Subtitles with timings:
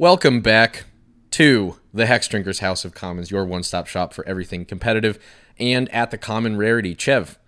[0.00, 0.86] Welcome back
[1.32, 5.18] to the Hex Drinkers House of Commons, your one stop shop for everything competitive
[5.58, 6.94] and at the common rarity.
[6.94, 7.38] Chev,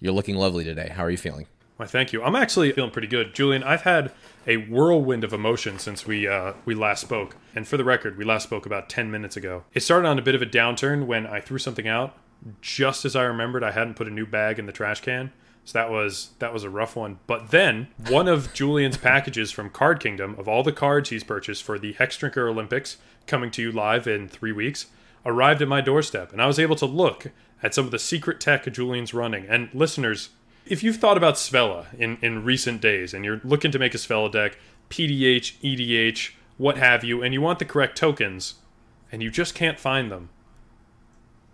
[0.00, 0.88] you're looking lovely today.
[0.88, 1.48] How are you feeling?
[1.76, 2.22] Why, thank you.
[2.22, 3.62] I'm actually feeling pretty good, Julian.
[3.62, 4.10] I've had
[4.46, 7.36] a whirlwind of emotion since we uh, we last spoke.
[7.54, 9.64] And for the record, we last spoke about 10 minutes ago.
[9.74, 12.16] It started on a bit of a downturn when I threw something out
[12.62, 15.30] just as I remembered I hadn't put a new bag in the trash can.
[15.68, 17.18] So that was that was a rough one.
[17.26, 21.62] But then one of Julian's packages from Card Kingdom of all the cards he's purchased
[21.62, 24.86] for the Hex Drinker Olympics coming to you live in three weeks
[25.26, 28.40] arrived at my doorstep, and I was able to look at some of the secret
[28.40, 29.44] tech Julian's running.
[29.46, 30.30] And listeners,
[30.64, 33.98] if you've thought about Svella in, in recent days and you're looking to make a
[33.98, 34.56] Svella deck,
[34.88, 38.54] PDH, EDH, what have you, and you want the correct tokens,
[39.12, 40.30] and you just can't find them,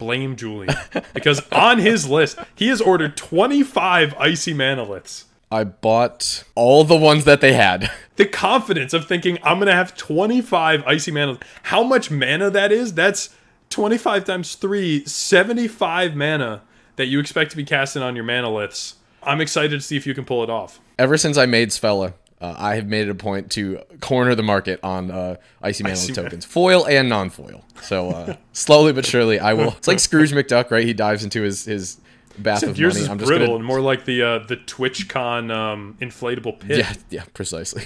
[0.05, 0.75] blame Julian.
[1.15, 5.25] because on his list, he has ordered 25 icy manaliths.
[5.51, 7.91] I bought all the ones that they had.
[8.17, 11.37] The confidence of thinking I'm going to have 25 icy mana.
[11.65, 12.95] How much mana that is?
[12.95, 13.35] That's
[13.71, 16.63] 25 times 3, 75 mana
[16.95, 18.95] that you expect to be casting on your manaliths.
[19.25, 20.79] I'm excited to see if you can pull it off.
[20.97, 24.43] Ever since I made Svella, uh, I have made it a point to corner the
[24.43, 27.65] market on uh, Icy Icy tokens, foil and non-foil.
[27.83, 29.73] So uh, slowly but surely, I will.
[29.73, 30.85] It's like Scrooge McDuck, right?
[30.85, 31.99] He dives into his his
[32.39, 33.05] bath Except of yours money.
[33.05, 36.79] is I'm just brittle gonna, and more like the uh, the TwitchCon um, inflatable pit.
[36.79, 37.85] yeah, yeah, precisely.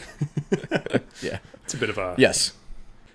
[1.22, 1.38] yeah.
[1.64, 2.14] It's a bit of a.
[2.18, 2.52] Yes.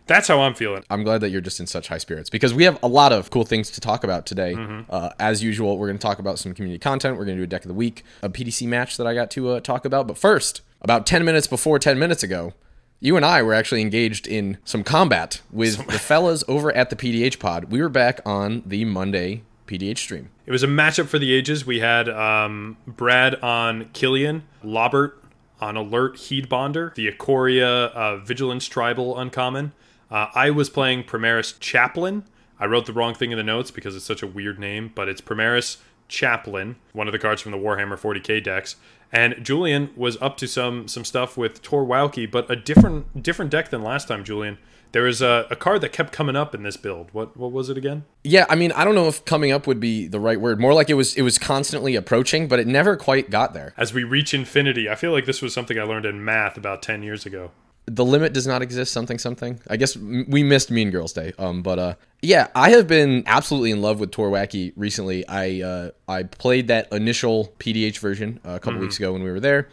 [0.05, 0.83] That's how I'm feeling.
[0.89, 3.29] I'm glad that you're just in such high spirits because we have a lot of
[3.29, 4.53] cool things to talk about today.
[4.89, 7.17] Uh, as usual, we're going to talk about some community content.
[7.17, 9.31] We're going to do a deck of the week, a PDC match that I got
[9.31, 10.05] to uh, talk about.
[10.07, 12.53] But first, about 10 minutes before 10 minutes ago,
[12.99, 16.95] you and I were actually engaged in some combat with the fellas over at the
[16.95, 17.65] PDH pod.
[17.65, 20.29] We were back on the Monday PDH stream.
[20.45, 21.65] It was a matchup for the ages.
[21.65, 25.13] We had um, Brad on Killian, Lobert
[25.59, 29.71] on Alert Heedbonder, the Ikoria uh, Vigilance Tribal Uncommon.
[30.11, 32.25] Uh, I was playing Primaris Chaplain.
[32.59, 35.09] I wrote the wrong thing in the notes because it's such a weird name, but
[35.09, 35.77] it's Primaris
[36.07, 38.75] Chaplain, one of the cards from the Warhammer 40k decks.
[39.11, 43.51] And Julian was up to some some stuff with Tor Wauki, but a different different
[43.51, 44.57] deck than last time, Julian.
[44.91, 47.09] There was a, a card that kept coming up in this build.
[47.13, 48.05] What what was it again?
[48.23, 50.59] Yeah, I mean, I don't know if coming up would be the right word.
[50.59, 53.73] More like it was it was constantly approaching, but it never quite got there.
[53.77, 56.81] As we reach infinity, I feel like this was something I learned in math about
[56.81, 57.51] 10 years ago.
[57.85, 59.59] The limit does not exist something something.
[59.69, 63.71] I guess we missed mean girls day um but uh yeah i have been absolutely
[63.71, 65.27] in love with tor wauki recently.
[65.27, 69.31] I uh i played that initial pdh version uh, a couple weeks ago when we
[69.31, 69.69] were there.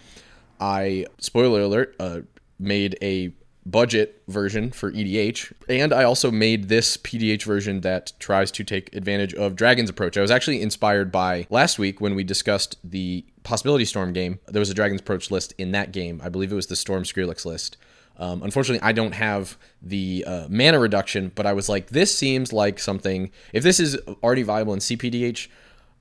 [0.59, 2.21] I spoiler alert uh
[2.59, 3.33] made a
[3.67, 8.95] budget version for edh and i also made this pdh version that tries to take
[8.97, 10.17] advantage of dragon's approach.
[10.17, 14.41] I was actually inspired by last week when we discussed the possibility storm game.
[14.49, 16.21] There was a dragon's approach list in that game.
[16.25, 17.77] I believe it was the storm skrillex list
[18.19, 22.53] um, unfortunately, I don't have the uh, mana reduction, but I was like, this seems
[22.53, 23.31] like something.
[23.53, 25.49] If this is already viable in CPDH,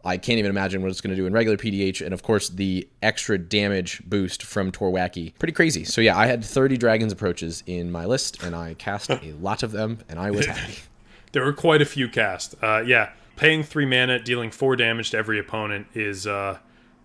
[0.04, 2.04] I can't even imagine what it's going to do in regular PDH.
[2.04, 5.38] And of course, the extra damage boost from Tor Wauki.
[5.40, 5.84] Pretty crazy.
[5.84, 9.64] So, yeah, I had 30 Dragon's Approaches in my list, and I cast a lot
[9.64, 10.76] of them, and I was happy.
[11.32, 12.56] There were quite a few cast.
[12.60, 16.58] Uh, yeah, paying three mana, dealing four damage to every opponent is uh,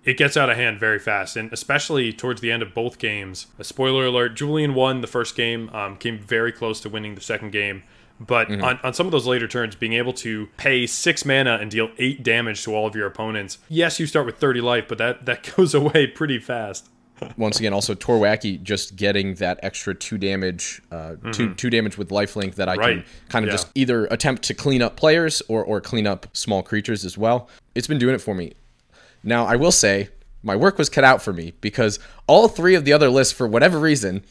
[0.05, 3.47] it gets out of hand very fast, and especially towards the end of both games.
[3.59, 7.21] A spoiler alert: Julian won the first game, um, came very close to winning the
[7.21, 7.83] second game.
[8.21, 11.69] But on, on some of those later turns, being able to pay six mana and
[11.71, 13.59] deal eight damage to all of your opponents.
[13.69, 16.89] Yes, you start with 30 life, but that, that goes away pretty fast.
[17.37, 21.97] Once again, also Tor Wauki just getting that extra two damage, uh, two two damage
[21.99, 23.53] with lifelink that I can kind of Yeah.
[23.55, 27.49] just either attempt to clean up players or or clean up small creatures as well.
[27.75, 28.53] It's been doing it for me.
[29.25, 30.11] Now I will say
[30.43, 33.47] my work was cut out for me because all three of the other lists, for
[33.47, 34.23] whatever reason,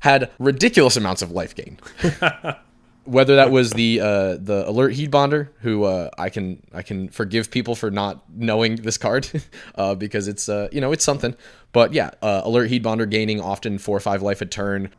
[0.00, 1.78] had ridiculous amounts of life gain.
[3.04, 7.50] whether that was the uh, the alert heedbonder who uh, I can I can forgive
[7.50, 9.28] people for not knowing this card
[9.74, 11.34] uh, because it's uh, you know it's something.
[11.72, 14.90] But yeah uh, alert heedbonder gaining often four or five life a turn.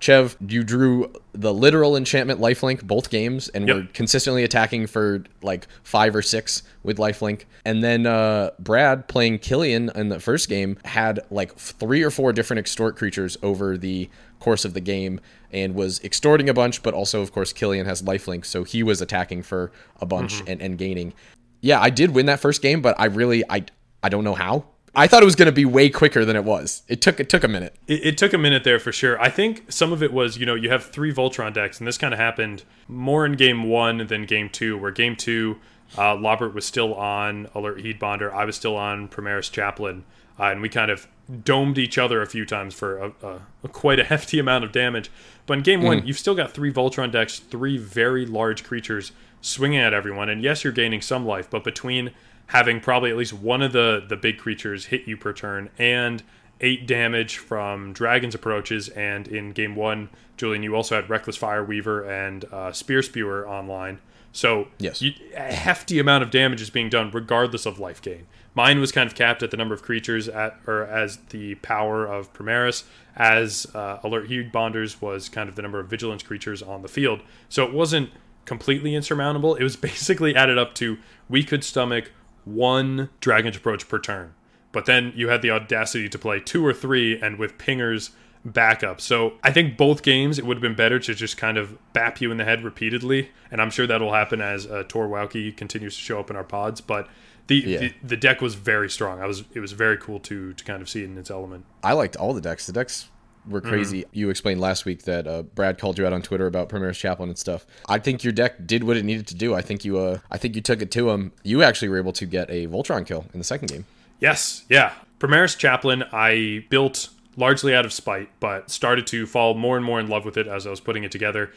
[0.00, 3.76] Chev you drew the literal enchantment lifelink both games and Yep.
[3.76, 7.44] were consistently attacking for like five or six with lifelink.
[7.64, 12.32] And then uh, Brad playing Killian in the first game had like three or four
[12.32, 14.08] different extort creatures over the
[14.40, 15.20] course of the game
[15.52, 19.00] and was extorting a bunch, but also, of course, Killian has lifelink, so he was
[19.00, 21.14] attacking for a bunch and, and gaining.
[21.60, 23.64] Yeah, I did win that first game, but I really I
[24.02, 24.66] I don't know how.
[24.98, 26.82] I thought it was going to be way quicker than it was.
[26.88, 27.76] It took it took a minute.
[27.86, 29.20] It, it took a minute there for sure.
[29.20, 31.98] I think some of it was, you know, you have three Voltron decks, and this
[31.98, 35.58] kind of happened more in game one than game two, where game two,
[35.98, 38.32] uh, Lobert was still on Alert Heedbonder.
[38.32, 40.04] I was still on Primaris Chaplain.
[40.38, 41.06] uh, and we kind of
[41.44, 44.72] domed each other a few times for a, a, a quite a hefty amount of
[44.72, 45.10] damage.
[45.46, 49.78] But in game one, you've still got three Voltron decks, three very large creatures swinging
[49.80, 52.10] at everyone, and yes, you're gaining some life, but between
[52.46, 56.22] having probably at least one of the the big creatures hit you per turn and
[56.60, 61.64] eight damage from dragons approaches and in game one julian you also had reckless fire
[61.64, 63.98] weaver and uh, spear spewer online
[64.32, 65.02] so Yes.
[65.02, 68.26] you, a hefty amount of damage is being done regardless of life gain
[68.56, 72.04] mine was kind of capped at the number of creatures at or as the power
[72.04, 72.82] of primaris
[73.14, 77.20] as uh, alert heedbonders was kind of the number of vigilance creatures on the field
[77.48, 78.10] so it wasn't
[78.44, 80.98] completely insurmountable it was basically added up to
[81.28, 82.10] we could stomach
[82.44, 84.34] one dragon's approach per turn
[84.72, 88.10] but then you had the audacity to play two or three and with pingers
[88.46, 89.00] backup.
[89.00, 92.20] So I think both games it would have been better to just kind of bap
[92.20, 95.96] you in the head repeatedly, and I'm sure that'll happen as uh, Tor Wauki continues
[95.96, 96.80] to show up in our pods.
[96.80, 97.08] But
[97.48, 97.78] the, Yeah.
[97.78, 99.20] the the deck was very strong.
[99.20, 101.64] I was it was very cool to to kind of see it in its element.
[101.82, 102.66] I liked all the decks.
[102.66, 103.08] The decks
[103.48, 104.04] were crazy.
[104.12, 107.28] You explained last week that uh, Brad called you out on Twitter about Primaris Chaplain
[107.28, 107.64] and stuff.
[107.88, 109.54] I think your deck did what it needed to do.
[109.54, 111.30] I think you, uh, I think you took it to him.
[111.44, 113.86] You actually were able to get a Voltron kill in the second game.
[114.18, 114.94] Yes, yeah.
[115.20, 120.00] Primaris Chaplain, I built largely out of spite, but started to fall more and more
[120.00, 121.52] in love with it as I was putting it together.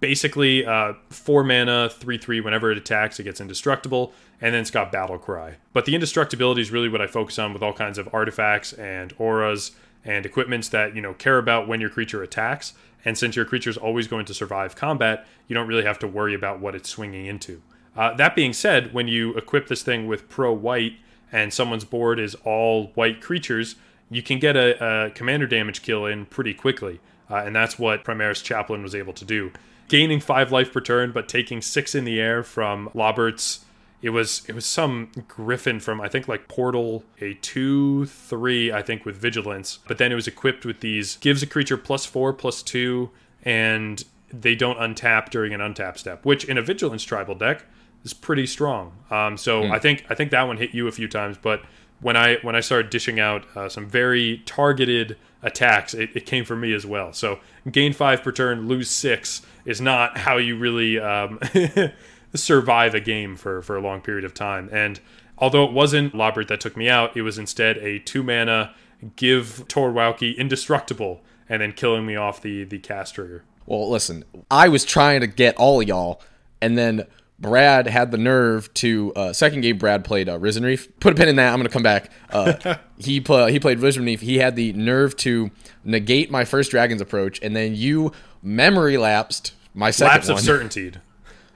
[0.00, 2.40] Basically, uh, four mana, three three.
[2.40, 5.56] Whenever it attacks, it gets indestructible, and then it's got battle cry.
[5.72, 9.12] But the indestructibility is really what I focus on with all kinds of artifacts and
[9.18, 9.72] auras
[10.04, 12.74] and equipments that you know care about when your creature attacks.
[13.04, 16.08] And since your creature is always going to survive combat, you don't really have to
[16.08, 17.62] worry about what it's swinging into.
[17.96, 20.94] Uh, that being said, when you equip this thing with pro white
[21.32, 23.76] and someone's board is all white creatures,
[24.10, 27.00] you can get a, a commander damage kill in pretty quickly.
[27.30, 29.52] Uh, and that's what Primaris Chaplain was able to do.
[29.88, 33.64] Gaining five life per turn, but taking six in the air from Lobert's.
[34.00, 38.80] It was it was some griffin from I think like Portal a two three I
[38.80, 42.32] think with vigilance, but then it was equipped with these gives a creature plus four
[42.32, 43.10] plus two,
[43.42, 47.64] and they don't untap during an untap step, which in a vigilance tribal deck
[48.04, 48.92] is pretty strong.
[49.10, 51.62] Um, so I think I think that one hit you a few times, but
[52.00, 56.44] when I when I started dishing out uh, some very targeted attacks, it, it came
[56.44, 57.12] from me as well.
[57.12, 57.40] So
[57.70, 61.38] gain five per turn, lose six is not how you really um,
[62.34, 64.68] survive a game for for a long period of time.
[64.72, 64.98] And
[65.36, 68.74] although it wasn't Lobert that took me out, it was instead a two mana
[69.14, 73.44] give Tor Wauki indestructible and then killing me off the the cast trigger.
[73.66, 76.22] Well, listen, I was trying to get all of y'all,
[76.62, 77.04] and then
[77.38, 79.76] Brad had the nerve to uh, second game.
[79.76, 80.88] Brad played uh, Risen Reef.
[80.98, 81.52] Put a pin in that.
[81.52, 82.10] I'm gonna come back.
[82.30, 84.22] Uh, he put, he played Risen Reef.
[84.22, 85.50] He had the nerve to
[85.84, 88.12] negate my first Dragon's approach, and then you
[88.42, 90.38] memory lapsed my second Lapse one.
[90.38, 90.92] of certainty.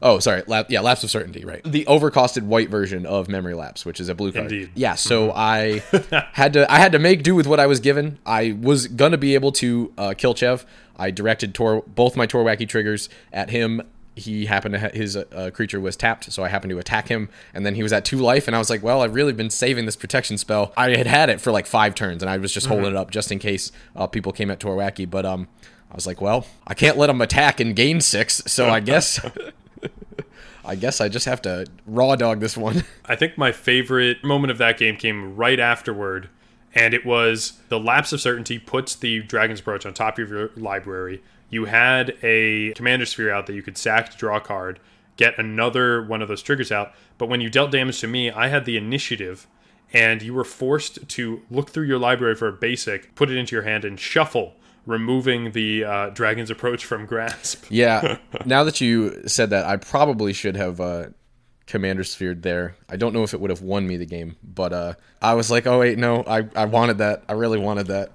[0.05, 0.43] Oh, sorry.
[0.49, 1.63] Lap, yeah, lapse of certainty, right?
[1.63, 4.47] The overcosted white version of memory lapse, which is a blue card.
[4.51, 4.71] Indeed.
[4.71, 4.79] Mm-hmm.
[4.81, 4.95] Yeah.
[4.97, 5.81] So I
[6.33, 8.19] had to I had to make do with what I was given.
[8.27, 10.67] I was gonna be able to uh, kill Chev.
[10.97, 13.81] I directed Tor both my Tor Wauki triggers at him.
[14.17, 17.29] He happened to ha- his uh, creature was tapped, so I happened to attack him,
[17.55, 19.51] and then he was at two life, and I was like, "Well, I've really been
[19.51, 20.73] saving this protection spell.
[20.77, 23.13] I had had it for like five turns, and I was just holding it up
[23.13, 25.09] just in case uh, people came at Tor Wauki.
[25.09, 25.47] But um,
[25.93, 29.21] I was like, "Well, I can't let him attack and gain six, so I guess
[30.65, 32.85] I guess I just have to raw dog this one.
[33.05, 36.29] I think my favorite moment of that game came right afterward,
[36.75, 40.51] and it was the lapse of certainty puts the Dragon's Approach on top of your
[40.57, 41.23] library.
[41.51, 44.81] You had a Commander Sphere out that you could sack to draw a card,
[45.17, 48.49] get another one of those triggers out, but when you dealt damage to me, I
[48.49, 49.47] had the initiative,
[49.93, 53.55] and you were forced to look through your library for a basic, put it into
[53.55, 54.55] your hand, and shuffle,
[54.87, 57.67] removing the uh, Dragon's Approach from grasp.
[57.71, 58.19] yeah.
[58.45, 61.07] Now that you said that, I probably should have uh,
[61.67, 62.75] Commander Sphered there.
[62.89, 65.51] I don't know if it would have won me the game, but uh, I was
[65.51, 67.23] like, oh wait, no, I, I wanted that.
[67.29, 68.11] I really wanted that.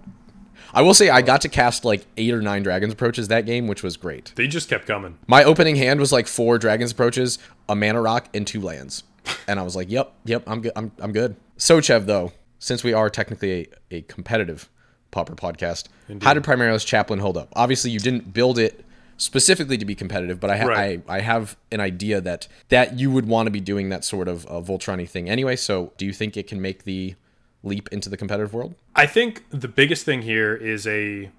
[0.74, 3.68] I will say I got to cast like eight or nine Dragon's Approaches that game,
[3.68, 4.34] which was great.
[4.36, 5.18] They just kept coming.
[5.26, 9.04] My opening hand was like four Dragon's Approaches, a Mana Rock, and two lands.
[9.48, 10.74] And I was like, yep, yep, I'm good.
[10.76, 11.36] I'm, I'm good.
[11.58, 14.70] Sochev, though, since we are technically a, a competitive
[15.12, 15.86] Pauper podcast,
[16.22, 17.50] how did Primaris Chaplain hold up?
[17.56, 18.84] Obviously, you didn't build it
[19.18, 21.04] specifically to be competitive, but I, ha- Right.
[21.08, 24.28] I, I have an idea that that you would want to be doing that sort
[24.28, 25.56] of uh, Voltron thing anyway.
[25.56, 27.16] So, do you think it can make the
[27.64, 28.76] leap into the competitive world?
[28.96, 31.32] I think the biggest thing here is a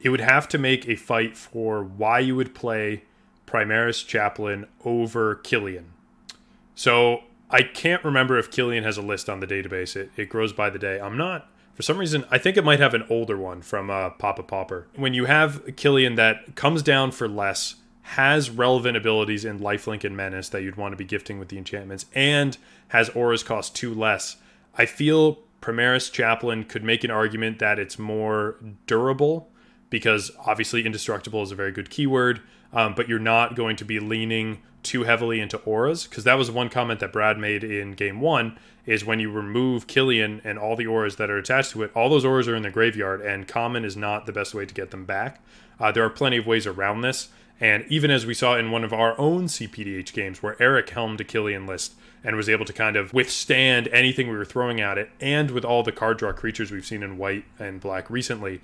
[0.00, 3.04] it would have to make a fight for why you would play
[3.46, 5.92] Primaris Chaplain over Killian.
[6.74, 9.94] So I can't remember if Killian has a list on the database.
[9.94, 10.98] It, it grows by the day.
[10.98, 14.10] I'm not for some reason I think it might have an older one from uh,
[14.10, 14.86] Papa Popper.
[14.94, 20.16] When you have Killian that comes down for less, has relevant abilities in Lifelink and
[20.16, 23.94] Menace that you'd want to be gifting with the enchantments, and has auras cost two
[23.94, 24.36] less.
[24.76, 29.50] I feel Primaris Chaplain could make an argument that it's more durable
[29.88, 32.40] because obviously indestructible is a very good keyword,
[32.72, 36.50] um, but you're not going to be leaning too heavily into auras because that was
[36.50, 40.74] one comment that Brad made in game one is when you remove Killian and all
[40.74, 43.46] the auras that are attached to it, all those auras are in the graveyard and
[43.46, 45.40] common is not the best way to get them back.
[45.78, 47.28] Uh, there are plenty of ways around this.
[47.60, 51.20] And even as we saw in one of our own CPDH games where Eric helmed
[51.20, 54.98] a Killian list and was able to kind of withstand anything we were throwing at
[54.98, 58.60] it, and with all the card draw creatures we've seen in white and black recently,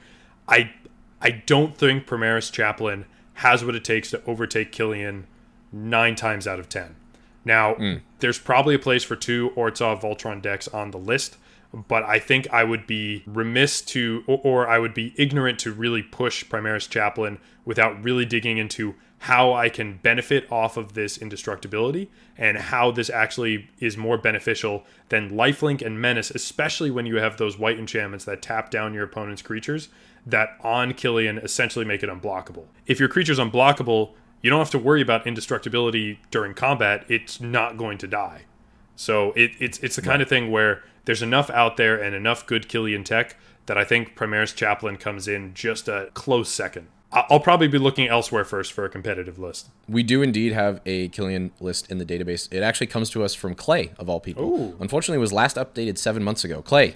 [0.49, 0.73] I
[1.21, 5.27] I don't think Primaris Chaplain has what it takes to overtake Killian
[5.73, 6.97] nine times out of ten.
[7.45, 8.03] Now, mm.
[8.19, 11.37] there's probably a place for two Orzhov Voltron decks on the list,
[11.73, 15.73] but I think I would be remiss to, or, or I would be ignorant to
[15.73, 21.19] really push Primaris Chaplain without really digging into how I can benefit off of this
[21.19, 27.17] indestructibility and how this actually is more beneficial than lifelink and menace, especially when you
[27.17, 29.89] have those white enchantments that tap down your opponent's creatures
[30.25, 32.67] that on Killian essentially make it unblockable.
[32.87, 37.05] If your creature's unblockable, you don't have to worry about indestructibility during combat.
[37.09, 38.43] It's not going to die.
[38.97, 40.23] So it, it's it's the kind right.
[40.23, 44.17] of thing where there's enough out there and enough good Killian tech that I think
[44.17, 46.89] Primaris Chaplain comes in just a close second.
[47.11, 49.71] I'll probably be looking elsewhere first for a competitive list.
[49.89, 52.53] We do indeed have a Killian list in the database.
[52.53, 54.45] It actually comes to us from Clay, of all people.
[54.45, 54.77] Ooh.
[54.79, 56.61] Unfortunately, it was last updated seven months ago.
[56.61, 56.95] Clay.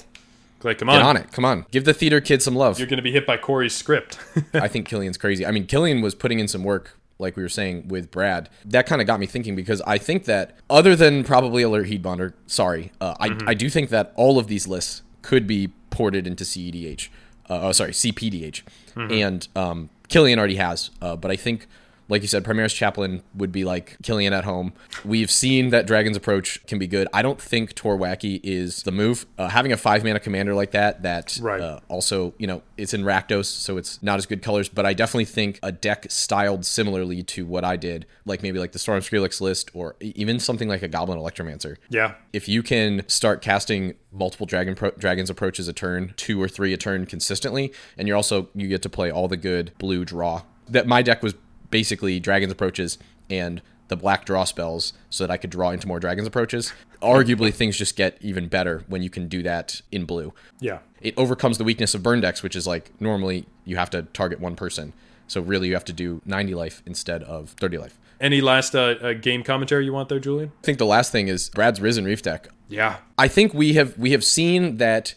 [0.58, 0.96] Clay, come on.
[0.96, 1.32] Get on it.
[1.32, 1.64] Come on.
[1.70, 2.78] Give the theater kid some love.
[2.78, 4.18] You're going to be hit by Corey's script.
[4.54, 5.46] I think Killian's crazy.
[5.46, 8.48] I mean, Killian was putting in some work, like we were saying, with Brad.
[8.64, 12.34] That kind of got me thinking because I think that, other than probably Alert Heedbonder,
[12.46, 13.48] sorry, uh, mm-hmm.
[13.48, 17.08] I, I do think that all of these lists could be ported into CEDH.
[17.48, 18.62] Uh, oh, sorry, CPDH.
[18.94, 19.12] Mm-hmm.
[19.12, 21.66] And um, Killian already has, uh, but I think
[22.12, 24.74] like you said, Primaris Chaplain would be like Killian at home.
[25.02, 27.08] We've seen that Dragon's Approach can be good.
[27.10, 29.24] I don't think Tor Wauki is the move.
[29.38, 31.58] Uh, having a five mana commander like that, that right.
[31.58, 34.92] uh, also, you know, it's in Rakdos, so it's not as good colors, but I
[34.92, 39.00] definitely think a deck styled similarly to what I did, like maybe like the Storm
[39.00, 41.78] Skrillex list or even something like a Goblin Electromancer.
[41.88, 42.12] Yeah.
[42.34, 46.74] If you can start casting multiple dragon pro- dragons approaches a turn, two or three
[46.74, 50.42] a turn consistently, and you're also you get to play all the good blue draw.
[50.68, 51.34] That my deck was
[51.72, 52.98] basically dragons approaches
[53.28, 56.72] and the black draw spells so that I could draw into more dragons approaches.
[57.02, 60.32] Arguably, things just get even better when you can do that in blue.
[60.60, 60.78] Yeah.
[61.00, 64.38] It overcomes the weakness of burn decks, which is like normally you have to target
[64.38, 64.92] one person.
[65.26, 67.98] So really, you have to do 90 life instead of 30 life.
[68.20, 70.52] Any last uh, uh, game commentary you want there, Julian?
[70.62, 72.48] I think the last thing is Brad's Risen Reef deck.
[72.68, 72.98] Yeah.
[73.18, 75.14] I think we have we have seen that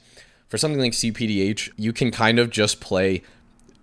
[0.47, 3.23] for something like CPDH, you can kind of just play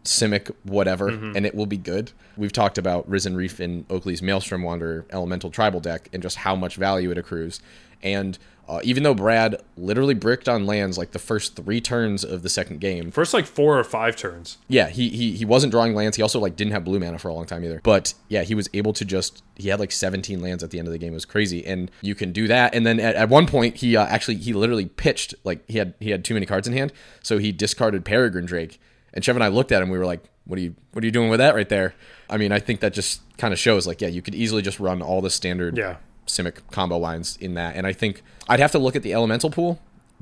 [0.04, 1.36] Simic whatever, mm-hmm.
[1.36, 2.12] and it will be good.
[2.36, 6.56] We've talked about Risen Reef in Oakley's Maelstrom Wanderer Elemental Tribal deck and just how
[6.56, 7.60] much value it accrues.
[8.02, 12.42] And uh, even though Brad literally bricked on lands like the first three turns of
[12.42, 14.58] the second game, first like four or five turns.
[14.68, 16.16] Yeah, he he he wasn't drawing lands.
[16.16, 17.80] He also like didn't have blue mana for a long time either.
[17.82, 20.86] But yeah, he was able to just he had like 17 lands at the end
[20.86, 21.12] of the game.
[21.12, 22.74] It was crazy, and you can do that.
[22.74, 25.94] And then at, at one point, he uh, actually he literally pitched like he had
[25.98, 26.92] he had too many cards in hand,
[27.22, 28.80] so he discarded Peregrine Drake
[29.14, 29.88] and Chev and I looked at him.
[29.88, 30.74] We were like, "What are you?
[30.92, 31.94] What are you doing with that right there?"
[32.32, 34.80] I mean, I think that just kind of shows like, yeah, you could easily just
[34.80, 35.96] run all the standard yeah.
[36.26, 37.76] Simic combo lines in that.
[37.76, 39.80] And I think I'd have to look at the elemental pool,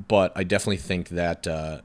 [0.08, 1.82] but I definitely think that uh,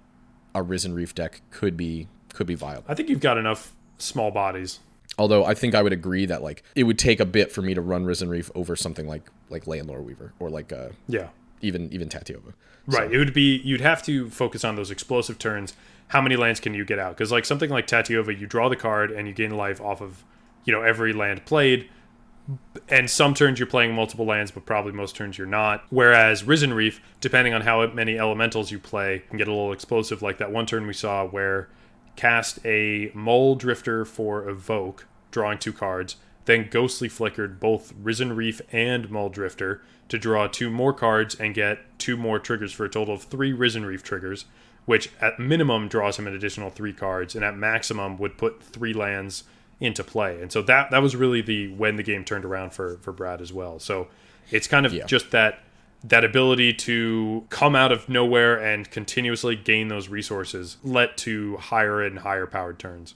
[0.55, 2.85] a Risen Reef deck could be could be viable.
[2.87, 4.79] I think you've got enough small bodies.
[5.17, 7.73] Although I think I would agree that like it would take a bit for me
[7.75, 11.27] to run Risen Reef over something like like Lore Weaver or like uh yeah
[11.61, 12.53] even even Tatyova.
[12.87, 13.09] Right.
[13.09, 13.15] So.
[13.15, 15.73] It would be you'd have to focus on those explosive turns
[16.07, 17.17] how many lands can you get out?
[17.17, 20.23] Because like something like Tatyova, you draw the card and you gain life off of
[20.63, 21.89] you know every land played.
[22.89, 25.83] And some turns you're playing multiple lands, but probably most turns you're not.
[25.89, 30.21] Whereas Risen Reef, depending on how many elementals you play, can get a little explosive.
[30.21, 31.69] Like that one turn we saw where
[32.15, 39.09] cast a Muldrifter for Evoke, drawing two cards, then Ghostly Flickered both Risen Reef and
[39.09, 43.23] Muldrifter to draw two more cards and get two more triggers for a total of
[43.23, 44.45] three Risen Reef triggers
[44.85, 48.93] which at minimum draws him an additional three cards, and at maximum would put three
[48.93, 49.43] lands
[49.79, 50.41] into play.
[50.41, 53.41] And so that that was really the when the game turned around for for Brad
[53.41, 53.79] as well.
[53.79, 54.07] So
[54.51, 55.05] it's kind of yeah.
[55.05, 55.59] just that
[56.03, 62.01] that ability to come out of nowhere and continuously gain those resources led to higher
[62.01, 63.15] and higher powered turns.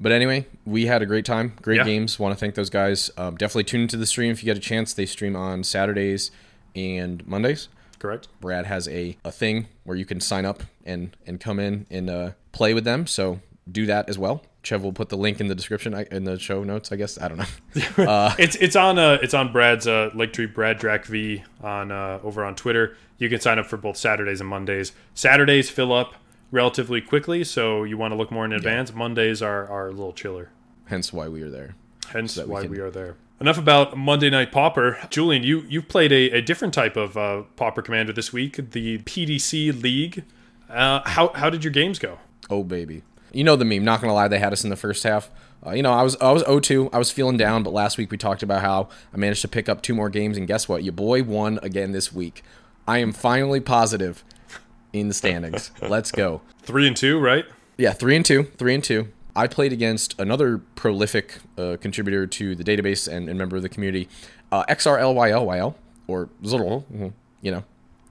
[0.00, 1.54] But anyway, we had a great time.
[1.62, 1.84] Great yeah.
[1.84, 2.18] games.
[2.18, 3.10] Want to thank those guys.
[3.16, 4.92] Um, definitely tune into the stream if you get a chance.
[4.92, 6.30] They stream on Saturdays
[6.74, 7.68] and Mondays
[8.02, 8.28] correct?
[8.40, 12.10] Brad has a, a thing where you can sign up and and come in and
[12.10, 13.06] uh, play with them.
[13.06, 14.42] So do that as well.
[14.64, 16.92] Chev will put the link in the description in the show notes.
[16.92, 17.44] I guess I don't know.
[18.12, 22.18] Uh, it's it's on uh it's on Brad's uh Linktree Brad Drac V on uh
[22.22, 22.96] over on Twitter.
[23.18, 24.92] You can sign up for both Saturdays and Mondays.
[25.14, 26.14] Saturdays fill up
[26.52, 28.94] relatively quickly, so you want to look more in advance.
[28.94, 30.50] Mondays are are a little chiller.
[30.86, 31.74] hence why we are there.
[32.10, 33.16] Hence we why can- we are there.
[33.40, 34.98] Enough about Monday Night Pauper.
[35.10, 38.98] Julian, you you've played a, a different type of uh, Pauper Commander this week, the
[38.98, 40.22] PDC League.
[40.70, 42.18] Uh, how how did your games go?
[42.48, 43.84] Oh baby, you know the meme.
[43.84, 45.28] Not gonna lie, they had us in the first half.
[45.66, 46.90] Uh, you know, I was I was 0-2.
[46.92, 49.68] I was feeling down, but last week we talked about how I managed to pick
[49.68, 50.84] up two more games, and guess what?
[50.84, 52.44] Your boy won again this week.
[52.86, 54.22] I am finally positive
[54.92, 55.70] in the standings.
[55.82, 56.40] Let's go.
[56.62, 57.44] Three and two, right?
[57.76, 59.08] Yeah, three and two, three and two.
[59.34, 63.68] I played against another prolific uh, contributor to the database and, and member of the
[63.70, 64.08] community,
[64.50, 65.74] uh, Xyrylyl,
[66.06, 66.84] or Zurl.
[66.92, 67.64] mhm, You know,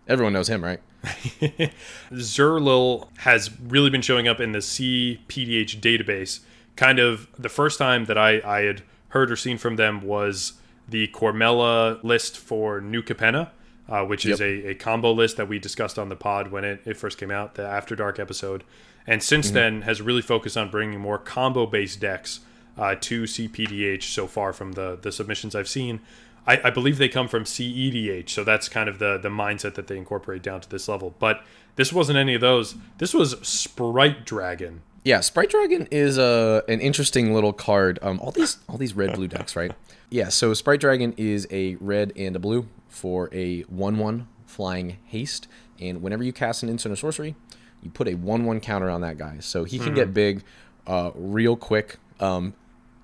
[0.07, 0.79] everyone knows him, right?
[2.11, 6.39] Zerlil has really been showing up in the CPDH database.
[6.75, 10.53] Kind of the first time that I, I had heard or seen from them was
[10.87, 13.49] the Cormela list for New Capenna,
[13.91, 14.65] uh, which is Yep.
[14.65, 17.29] a, a combo list that we discussed on the pod when it, it first came
[17.29, 18.63] out, the After Dark episode.
[19.05, 22.39] And since then has really focused on bringing more combo based decks
[22.77, 25.99] uh, to CPDH so far from the, the submissions I've seen.
[26.47, 29.87] I, I believe they come from CEDH, so that's kind of the, the mindset that
[29.87, 31.13] they incorporate down to this level.
[31.19, 31.43] But
[31.75, 32.75] this wasn't any of those.
[32.97, 34.81] This was Sprite Dragon.
[35.03, 37.97] Yeah, Sprite Dragon is a an interesting little card.
[38.01, 39.71] Um, all these all these red blue decks, right?
[40.09, 44.97] Yeah, so Sprite Dragon is a red and a blue for a one one flying
[45.05, 45.47] haste,
[45.79, 47.35] and whenever you cast an instant or sorcery,
[47.81, 50.43] you put a one one counter on that guy, so he can get big,
[50.85, 51.97] uh, real quick.
[52.19, 52.53] Um,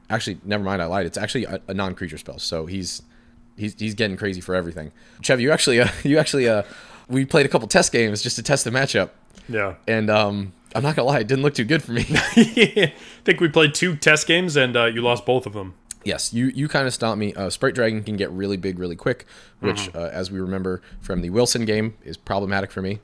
[0.10, 1.06] actually, never mind, I lied.
[1.08, 3.02] It's actually a, a non creature spell, so he's
[3.56, 4.92] he's he's getting crazy for everything.
[5.22, 6.62] Chev, you actually uh, you actually uh,
[7.08, 9.10] we played a couple test games just to test the matchup,
[9.50, 9.76] Yeah.
[9.88, 12.06] and um, I'm not gonna lie, it didn't look too good for me.
[12.10, 12.94] I
[13.24, 15.74] think we played two test games and uh, you lost both of them.
[16.04, 17.34] Yes, you you kind of stomped me.
[17.34, 19.26] Uh, Sprite Dragon can get really big really quick,
[19.60, 23.00] which, uh, as we remember from the Wilson game, is problematic for me.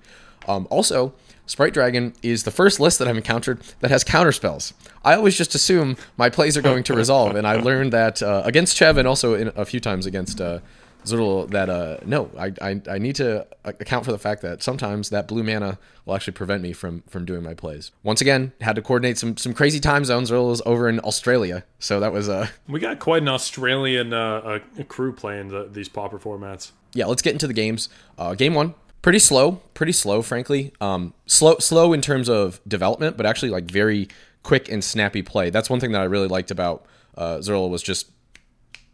[0.47, 1.13] Um, also,
[1.45, 4.73] Sprite Dragon is the first list that I've encountered that has counter spells.
[5.03, 8.43] I always just assume my plays are going to resolve, and I learned that uh,
[8.45, 10.39] against Chev and also in a few times against
[11.05, 15.09] Zurl that uh, no, I, I I need to account for the fact that sometimes
[15.09, 17.91] that blue mana will actually prevent me from from doing my plays.
[18.03, 20.31] Once again, had to coordinate some some crazy time zones.
[20.31, 24.59] Zurl is over in Australia, so that was uh We got quite an Australian uh,
[24.79, 26.71] uh, crew playing the, these pauper formats.
[26.93, 27.89] yeah, let's get into the games.
[28.17, 30.73] Uh, game one, pretty slow, pretty slow, frankly.
[30.79, 34.07] Um, slow, slow in terms of development, but actually like very
[34.43, 35.49] quick and snappy play.
[35.49, 36.85] That's one thing that I really liked about
[37.17, 38.11] uh, Zerla was just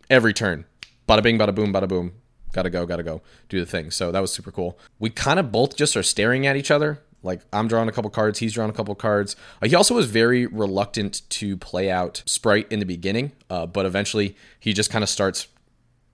[0.10, 0.65] every turn,
[1.10, 2.13] bada bing, bada boom, bada boom.
[2.52, 3.91] Gotta go, gotta go, do the thing.
[3.91, 4.80] So that was super cool.
[5.00, 7.02] We kind of both just are staring at each other.
[7.22, 9.36] Like I'm drawing a couple cards, he's drawing a couple cards.
[9.62, 13.86] Uh, he also was very reluctant to play out Sprite in the beginning, uh, but
[13.86, 15.48] eventually he just kind of starts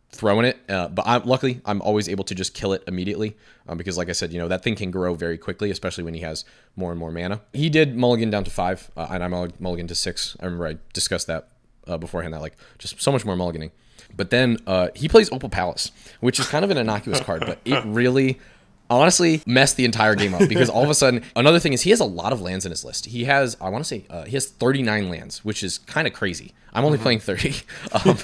[0.09, 0.57] throwing it.
[0.67, 4.09] Uh, but I'm luckily I'm always able to just kill it immediately um, because, like
[4.09, 6.43] I said, you know that thing can grow very quickly, especially when he has
[6.75, 7.41] more and more mana.
[7.53, 10.35] He did mulligan down to five, uh, and I mullig- mulligan to six.
[10.39, 11.49] I remember I discussed that
[11.87, 12.33] uh, beforehand.
[12.33, 13.71] That like just so much more mulliganing.
[14.15, 17.59] But then uh, he plays Opal Palace, which is kind of an innocuous card, but
[17.65, 18.39] it really.
[18.87, 21.89] Honestly, messed the entire game up because all of a sudden, another thing is he
[21.89, 23.07] has a lot of lands in his list.
[23.07, 26.13] He has, I want to say, uh, he has 39 lands, which is kind of
[26.13, 26.53] crazy.
[26.71, 27.55] I'm only playing 30.
[28.05, 28.17] Um,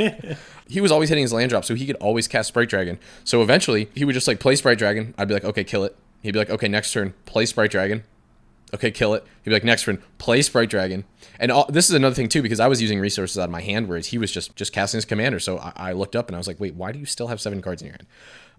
[0.67, 2.99] he was always hitting his land drop, so he could always cast Sprite Dragon.
[3.23, 5.15] So eventually, he would just like play Sprite Dragon.
[5.17, 5.95] I'd be like, okay, kill it.
[6.21, 8.04] He'd be like, okay, next turn, play Sprite Dragon.
[8.73, 9.23] Okay, kill it.
[9.43, 11.03] He'd be like, next turn, play Sprite Dragon.
[11.39, 13.62] And all, this is another thing too, because I was using resources out of my
[13.62, 15.39] hand, whereas he was just just casting his commander.
[15.39, 17.41] So I, I looked up and I was like, wait, why do you still have
[17.41, 18.07] seven cards in your hand?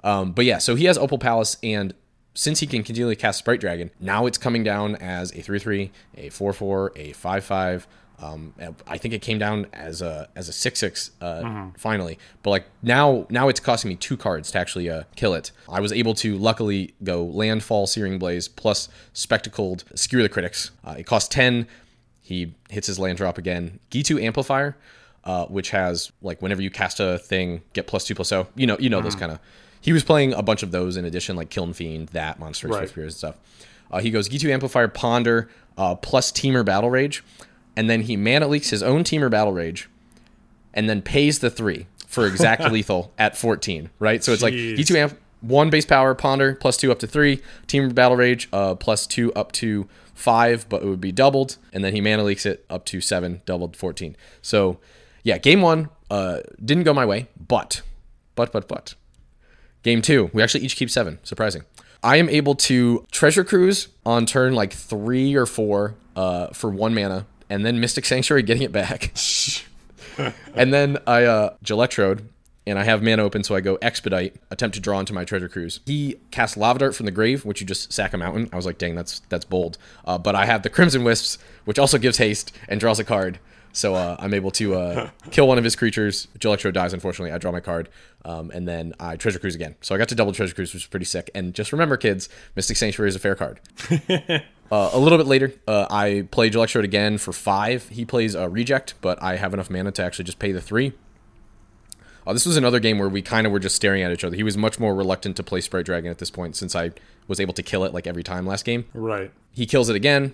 [0.04, 1.94] Um, but yeah, so he has Opal Palace, and
[2.34, 5.90] since he can continually cast Sprite Dragon, now it's coming down as a 3 3,
[6.16, 7.86] a 4 4, a 5 5.
[8.20, 8.54] Um,
[8.86, 12.66] I think it came down as a as a six six uh, finally, but like
[12.82, 15.50] now now it's costing me two cards to actually uh, kill it.
[15.68, 20.70] I was able to luckily go landfall, searing blaze plus spectacled skewer the critics.
[20.84, 21.66] Uh, it costs ten.
[22.20, 23.80] He hits his land drop again.
[23.90, 24.76] Gitu amplifier,
[25.24, 28.48] uh, which has like whenever you cast a thing, get plus two plus plus zero.
[28.54, 29.40] You know you know those kind of.
[29.80, 32.82] He was playing a bunch of those in addition, like Kiln Fiend, that monsters, Right.
[32.82, 32.96] right.
[32.96, 33.34] And stuff.
[33.90, 37.24] Uh, he goes Gitu Amplifier, Ponder, uh, plus Temur Battle Rage,
[37.76, 39.88] and then he mana leaks his own Temur Battle Rage,
[40.74, 44.22] and then pays the three for exact lethal at 14, right?
[44.22, 44.76] So it's like Jeez.
[44.76, 48.74] Gitu Amp, one base power, Ponder, plus two up to three, Temur Battle Rage, uh,
[48.74, 52.46] plus two up to five, but it would be doubled, and then he mana leaks
[52.46, 54.16] it up to seven, doubled 14.
[54.40, 54.78] So
[55.22, 57.82] yeah, game one uh, didn't go my way, but,
[58.34, 58.94] but, but, but.
[59.82, 61.18] Game two, we actually each keep seven.
[61.24, 61.62] Surprising.
[62.04, 66.94] I am able to treasure cruise on turn like three or four uh, for one
[66.94, 69.12] mana and then Mystic Sanctuary getting it back.
[70.54, 72.28] and then I uh Electrode
[72.66, 75.48] and I have mana open, so I go expedite, attempt to draw into my treasure
[75.48, 75.80] cruise.
[75.84, 78.48] He casts lava dart from the grave, which you just sack a mountain.
[78.52, 79.78] I was like, dang, that's that's bold.
[80.04, 83.38] Uh, but I have the crimson wisps, which also gives haste and draws a card.
[83.74, 86.28] So uh, I'm able to uh, kill one of his creatures.
[86.42, 87.32] Electro dies, unfortunately.
[87.32, 87.88] I draw my card,
[88.24, 89.74] um, and then I treasure cruise again.
[89.80, 91.30] So I got to double treasure cruise, which is pretty sick.
[91.34, 93.60] And just remember, kids, Mystic Sanctuary is a fair card.
[94.72, 97.90] Uh, a little bit later, uh, I play Electrode again for five.
[97.90, 100.94] He plays a reject, but I have enough mana to actually just pay the three.
[102.26, 104.34] Uh, this was another game where we kind of were just staring at each other.
[104.34, 106.92] He was much more reluctant to play Sprite Dragon at this point since I
[107.28, 108.86] was able to kill it like every time last game.
[108.94, 109.30] Right.
[109.50, 110.32] He kills it again,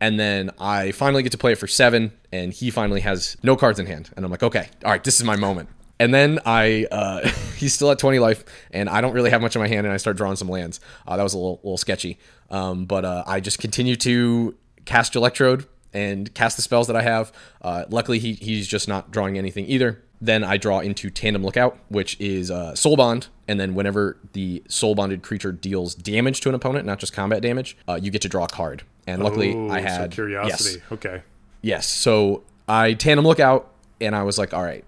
[0.00, 3.56] and then I finally get to play it for seven, and he finally has no
[3.56, 4.10] cards in hand.
[4.16, 5.68] And I'm like, okay, all right, this is my moment.
[6.00, 9.54] And then I, uh, he's still at 20 life, and I don't really have much
[9.56, 10.80] in my hand, and I start drawing some lands.
[11.06, 12.18] Uh, that was a little, little sketchy.
[12.50, 14.54] Um, but uh, I just continue to
[14.84, 17.32] cast Electrode and cast the spells that I have.
[17.62, 20.02] Uh, luckily, he, he's just not drawing anything either.
[20.20, 24.62] Then I draw into Tandem Lookout, which is uh, Soul Bond, and then whenever the
[24.68, 28.22] Soul Bonded creature deals damage to an opponent, not just combat damage, uh, you get
[28.22, 28.82] to draw a card.
[29.06, 30.78] And luckily, Ooh, I so had curiosity.
[30.80, 31.22] Yes, Okay.
[31.60, 31.86] yes.
[31.86, 34.84] So I Tandem Lookout, and I was like, all right,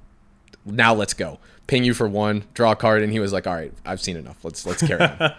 [0.67, 1.39] now let's go.
[1.67, 4.17] Ping you for one, draw a card, and he was like, all right, I've seen
[4.17, 4.45] enough.
[4.45, 5.35] Let's let's carry on.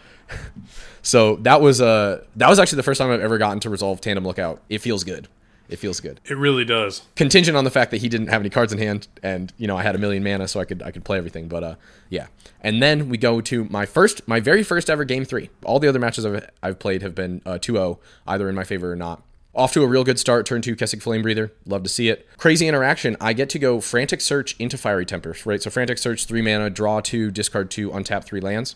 [1.01, 4.01] so that was uh that was actually the first time I've ever gotten to resolve
[4.01, 4.61] Tandem Lookout.
[4.69, 5.27] It feels good.
[5.69, 6.21] It feels good.
[6.25, 7.01] It really does.
[7.15, 9.77] Contingent on the fact that he didn't have any cards in hand, and you know
[9.77, 11.47] I had a million mana, so I could I could play everything.
[11.47, 11.75] But uh,
[12.09, 12.27] yeah.
[12.61, 15.49] And then we go to my first, my very first ever game three.
[15.63, 18.91] All the other matches I've, I've played have been uh, 2-0, either in my favor
[18.91, 19.21] or not.
[19.57, 20.45] Off to a real good start.
[20.45, 21.49] Turn two, Kessig Flamebreather.
[21.65, 22.27] Love to see it.
[22.37, 23.17] Crazy interaction.
[23.19, 25.61] I get to go Frantic Search into Fiery Temper, right?
[25.61, 28.75] So Frantic Search, three mana, draw two, discard two, untap three lands.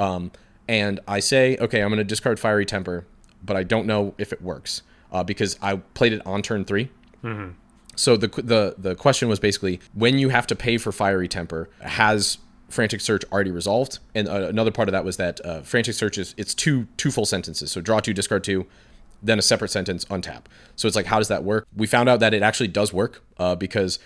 [0.00, 0.30] Um,
[0.68, 3.04] and I say, okay, I'm going to discard Fiery Temper,
[3.42, 6.88] but I don't know if it works uh, because I played it on turn 3
[7.96, 11.68] So the the the question was basically when you have to pay for Fiery Temper,
[11.80, 13.98] has Frantic Search already resolved?
[14.14, 17.10] And uh, another part of that was that uh, Frantic Search is it's two two
[17.10, 17.72] full sentences.
[17.72, 18.66] So draw two, discard two,
[19.22, 20.42] then a separate sentence untap.
[20.76, 21.66] So it's like how does that work?
[21.76, 23.98] We found out that it actually does work uh, because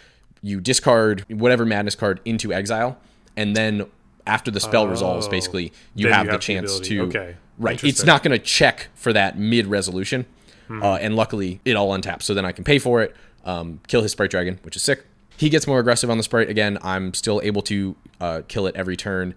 [0.42, 2.98] you discard whatever madness card into exile,
[3.36, 3.86] and then
[4.26, 5.30] after the spell resolves, Oh.
[5.30, 6.96] basically you have you the have the chance ability.
[6.96, 7.36] to Okay.
[7.58, 7.82] right.
[7.84, 10.26] It's not going to check for that mid resolution,
[10.70, 12.22] uh, and luckily it all untaps.
[12.22, 15.04] So then I can pay for it, um, kill his sprite dragon, which is sick.
[15.38, 16.78] He gets more aggressive on the sprite again.
[16.82, 19.34] I'm still able to uh, kill it every turn,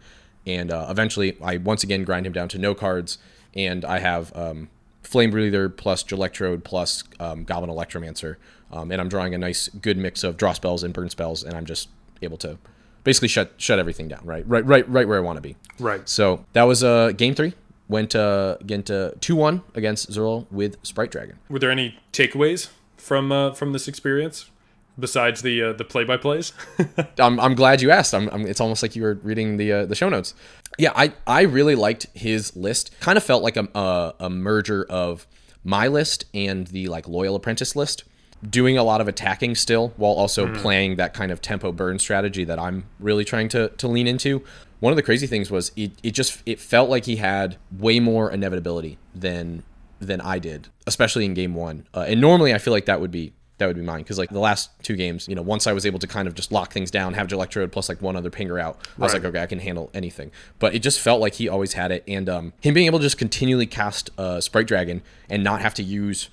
[0.48, 3.18] and uh, eventually I once again grind him down to no cards,
[3.54, 4.70] and I have um,
[5.04, 8.36] Flame Breather plus Electrode plus um, Goblin Electromancer,
[8.72, 11.56] um, and I'm drawing a nice good mix of draw spells and burn spells, and
[11.56, 11.90] I'm just
[12.22, 12.58] able to
[13.04, 14.22] basically shut shut everything down.
[14.24, 15.56] Right, right, right, right where I want to be.
[15.80, 16.08] Right.
[16.08, 17.54] So that was uh, game three.
[17.88, 21.40] Went uh, again to two one against Zerl with Sprite Dragon.
[21.50, 24.52] Were there any takeaways from uh, from this experience
[25.00, 26.54] besides the uh, the play by plays?
[27.20, 28.14] I'm, I'm glad you asked.
[28.14, 30.34] I'm, I'm, it's almost like you were reading the uh, the show notes.
[30.78, 32.92] Yeah, I, I really liked his list.
[33.00, 35.28] Kind of felt like a, a a merger of
[35.64, 38.04] my list and the like loyal apprentice list.
[38.48, 42.46] Doing a lot of attacking still, while also playing that kind of tempo burn strategy
[42.46, 44.44] that I'm really trying to to lean into.
[44.80, 48.00] One of the crazy things was it, it just it felt like he had way
[48.00, 49.64] more inevitability than
[50.00, 51.86] than I did, especially in game one.
[51.94, 54.30] Uh, and normally I feel like that would be that would be mine because like
[54.30, 56.74] the last two games, you know, once I was able to kind of just lock
[56.74, 59.22] things down, have Electrode plus like one other pinger out, I was Right.
[59.22, 60.32] like, okay, I can handle anything.
[60.58, 63.04] But it just felt like he always had it, and um, him being able to
[63.06, 66.30] just continually cast uh, Sprite Dragon and not have to use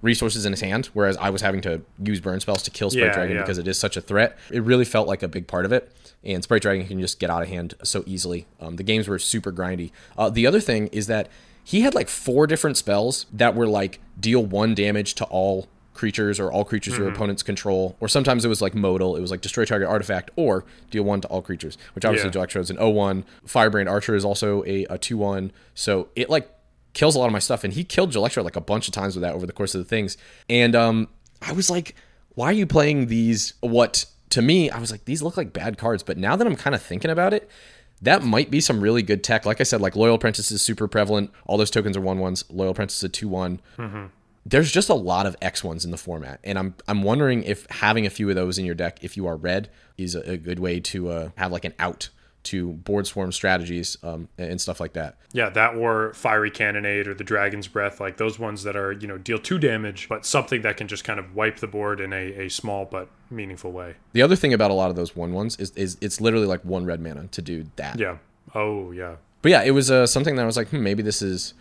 [0.00, 3.06] resources in his hand, whereas I was having to use burn spells to kill Sprite
[3.06, 3.42] Yeah, Dragon yeah.
[3.42, 4.38] because it is such a threat.
[4.50, 5.92] It really felt like a big part of it.
[6.24, 8.46] And Sprite Dragon can just get out of hand so easily.
[8.60, 9.90] Um, the games were super grindy.
[10.16, 11.28] Uh, the other thing is that
[11.64, 15.66] he had like four different spells that were like deal one damage to all
[15.98, 17.96] creatures or all creatures your opponents control.
[18.00, 19.16] Or sometimes it was like modal.
[19.16, 22.38] It was like destroy target artifact or deal one to all creatures, which obviously Yeah.
[22.38, 23.24] Electrode's an 0-1.
[23.44, 25.50] Firebrand Archer is also a, a 2-1.
[25.74, 26.50] So it like
[26.94, 27.64] kills a lot of my stuff.
[27.64, 29.80] And he killed Electro like a bunch of times with that over the course of
[29.80, 30.16] the things.
[30.48, 31.08] And um,
[31.42, 31.94] I was like,
[32.34, 33.54] why are you playing these?
[33.60, 36.02] What to me, I was like, these look like bad cards.
[36.02, 37.50] But now that I'm kind of thinking about it,
[38.00, 39.44] that might be some really good tech.
[39.44, 41.32] Like I said, like Loyal Apprentice is super prevalent.
[41.46, 42.44] All those tokens are one ones.
[42.48, 43.60] Loyal Apprentice is a two one.
[44.48, 47.66] There's just a lot of X ones in the format, and I'm I'm wondering if
[47.70, 50.36] having a few of those in your deck, if you are red, is a, a
[50.36, 52.08] good way to uh, have like an out
[52.44, 55.16] to board swarm strategies um, and stuff like that.
[55.32, 59.06] yeah, that or fiery cannonade or the dragon's breath, like those ones that are you
[59.06, 62.12] know deal two damage, but something that can just kind of wipe the board in
[62.12, 63.96] a, a small but meaningful way.
[64.12, 66.64] The other thing about a lot of those one ones is, is it's literally like
[66.64, 67.98] one red mana to do that.
[67.98, 68.16] Yeah.
[68.54, 69.16] Oh yeah.
[69.42, 71.54] But yeah, it was uh, something that I was like, hmm, maybe this is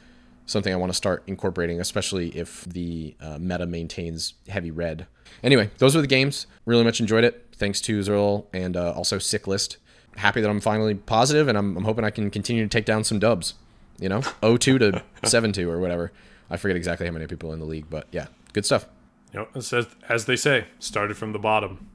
[0.47, 5.05] something I want to start incorporating, especially if the uh, meta maintains heavy red.
[5.43, 6.47] Anyway, those were the games.
[6.65, 7.45] Really much enjoyed it.
[7.53, 9.77] Thanks to Zerl and uh, also Sick List.
[10.15, 13.03] Happy that I'm finally positive, and I'm, I'm hoping I can continue to take down
[13.03, 13.53] some dubs.
[13.99, 16.11] You know, 0-2 to 7-2 or whatever.
[16.49, 18.87] I forget exactly how many people in the league, but yeah, good stuff.
[19.33, 19.73] You know, as,
[20.07, 21.89] as they say, started from the bottom.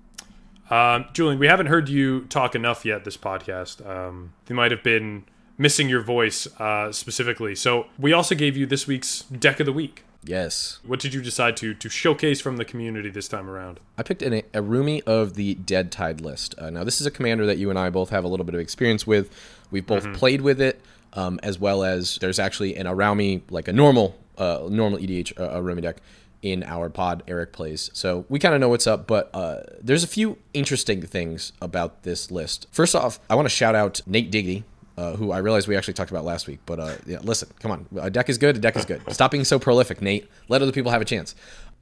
[0.70, 3.86] Um, Julian, we haven't heard you talk enough yet this podcast.
[3.86, 5.24] Um, they might have been
[5.58, 7.54] missing your voice uh, specifically.
[7.54, 10.04] So we also gave you this week's deck of the week.
[10.24, 10.78] Yes.
[10.84, 13.80] What did you decide to to showcase from the community this time around?
[13.98, 16.54] I picked an, Araumi of the Dead Tide list.
[16.58, 18.54] Uh, now, this is a commander that you and I both have a little bit
[18.54, 19.30] of experience with.
[19.70, 20.14] We've both mm-hmm.
[20.14, 20.80] played with it,
[21.14, 25.60] um, as well as there's actually an Araumi, like a normal uh, normal EDH uh,
[25.60, 25.96] Rumi deck
[26.42, 27.90] in our pod Eric plays.
[27.92, 32.02] So we kind of know what's up, but uh, there's a few interesting things about
[32.02, 32.66] this list.
[32.72, 34.64] First off, I want to shout out Nate Diggity,
[34.96, 36.61] uh, who I realized we actually talked about last week.
[36.66, 38.57] But uh, yeah, listen, come on, a deck is good.
[38.57, 39.02] A deck is good.
[39.12, 40.28] Stop being so prolific, Nate.
[40.48, 41.35] Let other people have a chance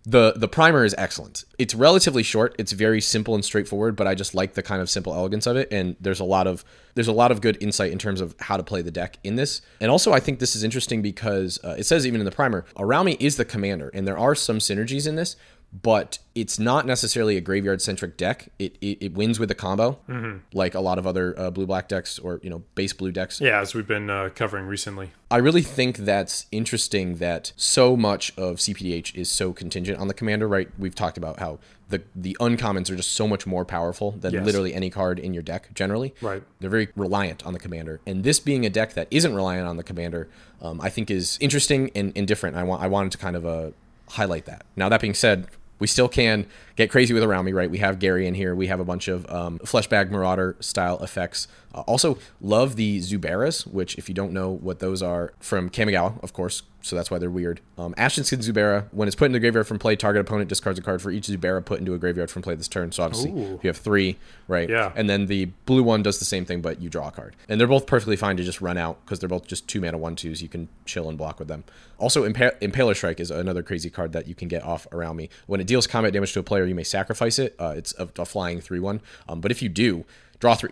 [0.05, 1.45] the the primer is excellent.
[1.59, 2.55] It's relatively short.
[2.59, 5.57] It's very simple and straightforward, but I just like the kind of simple elegance of
[5.57, 5.69] it.
[5.71, 8.57] And there's a lot of there's a lot of good insight in terms of how
[8.57, 9.61] to play the deck in this.
[9.81, 12.65] And also, I think this is interesting because uh, it says even in the primer,
[12.77, 15.37] Araumi is the commander, and there are some synergies in this
[15.73, 18.49] but it's not necessarily a graveyard centric deck.
[18.59, 20.39] It, it, it wins with a combo, mm-hmm.
[20.53, 23.41] like a lot of other uh, blue black decks or you know base blue decks.
[23.41, 25.11] Yeah, as we've been uh, covering recently.
[25.31, 30.15] I really think that's interesting that so much of CPDH is so contingent on the
[30.15, 30.49] commander.
[30.49, 30.69] Right?
[30.79, 34.45] We've talked about how the the uncommons are just so much more powerful than yes.
[34.45, 35.73] literally any card in your deck.
[35.75, 36.43] Generally, right?
[36.59, 39.77] They're very reliant on the commander, and this being a deck that isn't reliant on
[39.77, 40.29] the commander,
[40.61, 42.57] um, I think is interesting and, and different.
[42.57, 43.71] I want I wanted to kind of uh,
[44.11, 44.65] highlight that.
[44.77, 45.49] Now that being said,
[45.81, 47.71] we still can get crazy with Araumi, right?
[47.71, 48.55] We have Gary in here.
[48.55, 51.49] We have a bunch of um, fleshbag marauder style effects.
[51.75, 56.23] Uh, also, love the Zuberas, which, if you don't know what those are, from Kamigawa,
[56.23, 57.61] of course, so that's why they're weird.
[57.79, 60.83] Um, Skin Zubera, when it's put in the graveyard from play, target opponent discards a
[60.83, 62.93] card for each Zubera put into a graveyard from play this turn.
[62.93, 63.61] So obviously, Ooh.
[63.63, 64.17] you have three,
[64.49, 64.69] right?
[64.69, 64.93] Yeah.
[64.97, 67.37] And then the blue one does the same thing, but you draw a card.
[67.49, 69.99] And they're both perfectly fine to just run out because they're both just two mana
[69.99, 70.43] one twos.
[70.43, 71.65] You can chill and block with them.
[71.99, 75.29] Also, Impa- Impaler Shrike is another crazy card that you can get off Araumi.
[75.47, 77.55] When it deals combat damage to a player, you may sacrifice it.
[77.59, 79.01] Uh, it's a, a flying 3 1.
[79.29, 80.05] Um, but if you do,
[80.41, 80.71] draw three.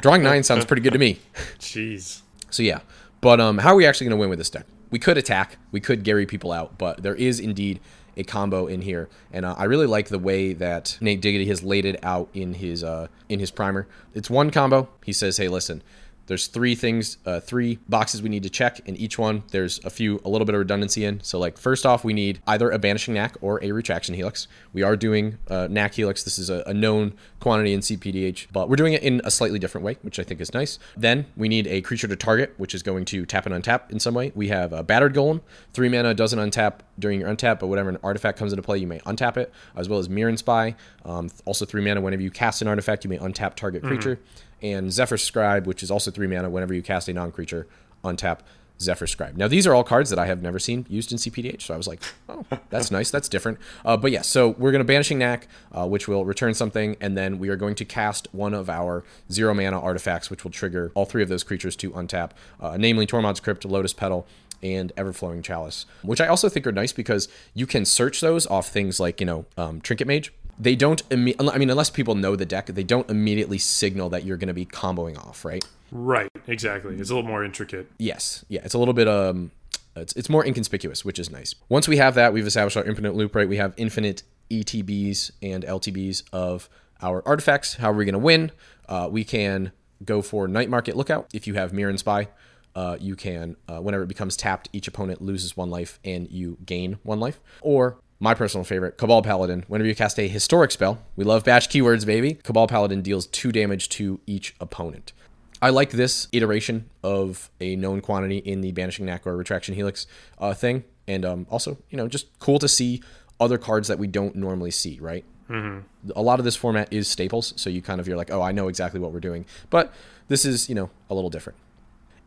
[0.00, 1.20] Drawing nine sounds pretty good to me.
[1.58, 2.22] Jeez.
[2.50, 2.80] So yeah.
[3.20, 4.66] But um, how are we actually going to win with this deck?
[4.90, 7.80] We could attack, we could Gary people out, but there is indeed
[8.16, 11.62] a combo in here, and uh, I really like the way that Nate Diggity has
[11.62, 13.88] laid it out in his uh, in his primer.
[14.14, 14.88] It's one combo.
[15.02, 15.82] He says, "Hey, listen,
[16.32, 19.42] there's three things, uh, three boxes we need to check in each one.
[19.50, 21.22] There's a few, a little bit of redundancy in.
[21.22, 24.48] So, like, first off, we need either a banishing knack or a retraction helix.
[24.72, 26.24] We are doing uh, knack helix.
[26.24, 29.58] This is a, a, known quantity in CPDH, but we're doing it in a slightly
[29.58, 30.78] different way, which I think is nice.
[30.96, 34.00] Then we need a creature to target, which is going to tap and untap in
[34.00, 34.32] some way.
[34.34, 35.42] We have a battered golem.
[35.74, 38.86] Three mana doesn't untap during your untap, but whatever an artifact comes into play, you
[38.86, 40.76] may untap it, as well as Mirran Spy.
[41.04, 42.00] Um, also, three mana.
[42.00, 44.16] Whenever you cast an artifact, you may untap target creature.
[44.16, 47.66] Mm-hmm and Zephyr Scribe, which is also three mana whenever you cast a non creature,
[48.04, 48.40] untap
[48.80, 49.36] Zephyr Scribe.
[49.36, 51.76] Now, these are all cards that I have never seen used in CPDH, so I
[51.76, 53.58] was like, oh, that's nice, that's different.
[53.84, 57.16] Uh, but yeah, so we're going to Banishing Knack, uh, which will return something, and
[57.16, 60.90] then we are going to cast one of our zero mana artifacts, which will trigger
[60.94, 64.26] all three of those creatures to untap, uh, namely Tormod's Crypt, Lotus Petal,
[64.62, 68.68] and Everflowing Chalice, which I also think are nice because you can search those off
[68.68, 71.06] things like, you know, um, Trinket Mage, they don't.
[71.08, 74.48] Imme- I mean, unless people know the deck, they don't immediately signal that you're going
[74.48, 75.64] to be comboing off, right?
[75.90, 76.30] Right.
[76.46, 76.96] Exactly.
[76.96, 77.90] It's a little more intricate.
[77.98, 78.44] Yes.
[78.48, 78.60] Yeah.
[78.64, 79.50] It's a little bit um.
[79.94, 81.54] It's, it's more inconspicuous, which is nice.
[81.68, 83.46] Once we have that, we've established our infinite loop, right?
[83.46, 86.70] We have infinite ETBs and LTBs of
[87.02, 87.74] our artifacts.
[87.74, 88.52] How are we going to win?
[88.88, 91.28] Uh, we can go for Night Market Lookout.
[91.34, 92.28] If you have Mirran Spy,
[92.74, 96.56] uh, you can, uh, whenever it becomes tapped, each opponent loses one life and you
[96.64, 97.38] gain one life.
[97.60, 99.64] Or my personal favorite, Cabal Paladin.
[99.66, 102.34] Whenever you cast a historic spell, we love batch keywords, baby.
[102.34, 105.12] Cabal Paladin deals two damage to each opponent.
[105.60, 110.06] I like this iteration of a known quantity in the Banishing Knack or Retraction Helix
[110.38, 110.84] uh, thing.
[111.08, 113.02] And um, also, you know, just cool to see
[113.40, 115.24] other cards that we don't normally see, right?
[115.50, 116.10] Mm-hmm.
[116.14, 118.52] A lot of this format is staples, so you kind of you're like, oh, I
[118.52, 119.46] know exactly what we're doing.
[119.68, 119.92] But
[120.28, 121.58] this is, you know, a little different.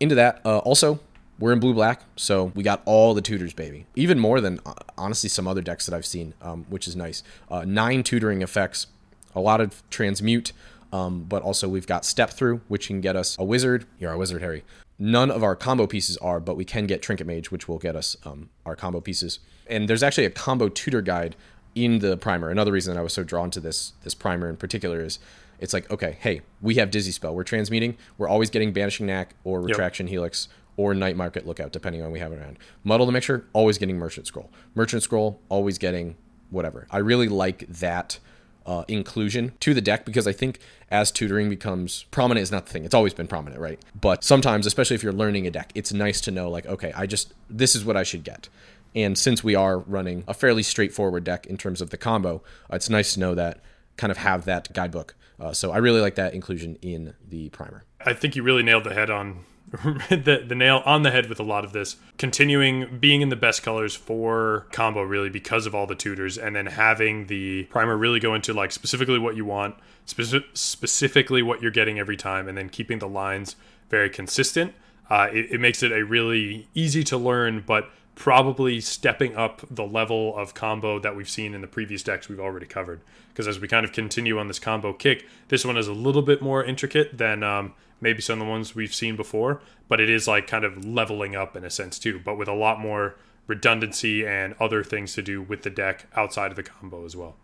[0.01, 0.99] Into that, uh, also
[1.39, 3.86] we're in blue black, so we got all the tutors, baby.
[3.95, 7.24] Even more than uh, honestly some other decks that I've seen, um, which is nice.
[7.52, 8.88] Uh, nine tutoring effects,
[9.36, 10.54] a lot of transmute,
[10.93, 13.86] um, but also we've got step through, which can get us a wizard.
[14.00, 14.63] You're our wizard, Harry.
[14.98, 17.98] None of our combo pieces are, but we can get trinket mage, which will get
[17.98, 19.39] us um, our combo pieces.
[19.67, 21.36] And there's actually a combo tutor guide
[21.74, 22.50] in the primer.
[22.50, 25.19] Another reason that I was so drawn to this this primer in particular is
[25.60, 27.36] it's like okay, hey, we have dizzy spell.
[27.36, 27.98] We're transmuting.
[28.17, 30.12] We're always getting banishing knack or retraction yep.
[30.12, 32.57] helix or Night Market Lookout, depending on we have it around.
[32.83, 34.51] Muddle the Mixture, always getting Merchant Scroll.
[34.73, 36.15] Merchant Scroll, always getting
[36.49, 36.88] whatever.
[36.91, 38.19] I really like that
[38.65, 40.59] uh, inclusion to the deck because I think
[40.89, 42.83] as tutoring becomes prominent is not the thing.
[42.83, 43.79] It's always been prominent, right?
[43.99, 47.05] But sometimes, especially if you're learning a deck, it's nice to know like, okay, I
[47.05, 48.49] just this is what I should get.
[48.95, 52.89] And since we are running a fairly straightforward deck in terms of the combo, it's
[52.89, 53.59] nice to know that
[53.97, 55.15] kind of have that guidebook.
[55.39, 57.83] Uh, so I really like that inclusion in the primer.
[58.05, 59.43] I think you really nailed the head on
[60.09, 61.97] the, the nail on the head with a lot of this.
[62.17, 66.55] Continuing being in the best colors for combo, really, because of all the tutors, and
[66.55, 69.75] then having the primer really go into like specifically what you want,
[70.07, 73.55] speci- specifically what you're getting every time, and then keeping the lines
[73.89, 74.73] very consistent.
[75.09, 79.85] Uh, it, it makes it a really easy to learn, but probably stepping up the
[79.85, 83.01] level of combo that we've seen in the previous decks we've already covered.
[83.29, 86.21] Because as we kind of continue on this combo kick, this one is a little
[86.21, 90.10] bit more intricate than um, maybe some of the ones we've seen before, but it
[90.10, 93.15] is like kind of leveling up in a sense too, but with a lot more
[93.47, 97.36] redundancy and other things to do with the deck outside of the combo as well.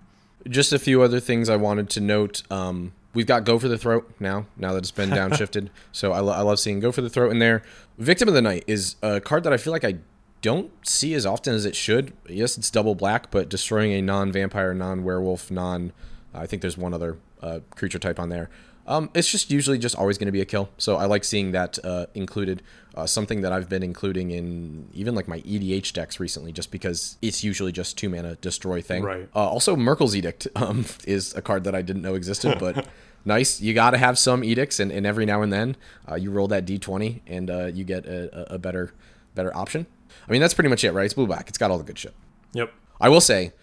[0.50, 2.42] Just a few other things I wanted to note.
[2.50, 5.70] Um, we've got Go for the Throat now, now that it's been downshifted.
[5.92, 7.62] so I, lo- I love seeing Go for the Throat in there.
[7.98, 9.98] Victim of the Night is a card that I feel like I
[10.42, 12.14] don't see as often as it should.
[12.28, 15.94] Yes, it's double black, but destroying a non-vampire, non-werewolf, non
[16.34, 18.50] I think there's one other uh, creature type on there.
[18.92, 20.70] Um, it's just usually just always going to be a kill.
[20.78, 22.62] So I like seeing that uh, included.
[22.94, 27.18] Uh, something that I've been including in even like my EDH decks recently, just because
[27.22, 29.04] it's usually just two mana destroy thing.
[29.04, 29.30] Right.
[29.34, 32.86] Uh, also, Myrkul's Edict um, is a card that I didn't know existed, but
[33.26, 33.62] nice.
[33.62, 35.78] You got to have some edicts, and, and every now and then
[36.10, 38.94] uh, you roll that D20 and uh, you get a, a better
[39.36, 39.88] better option.
[40.28, 41.06] I mean, that's pretty much it, right?
[41.06, 41.48] It's blue black.
[41.48, 42.14] It's got all the good shit.
[42.52, 42.74] Yep.
[43.00, 43.54] I will say,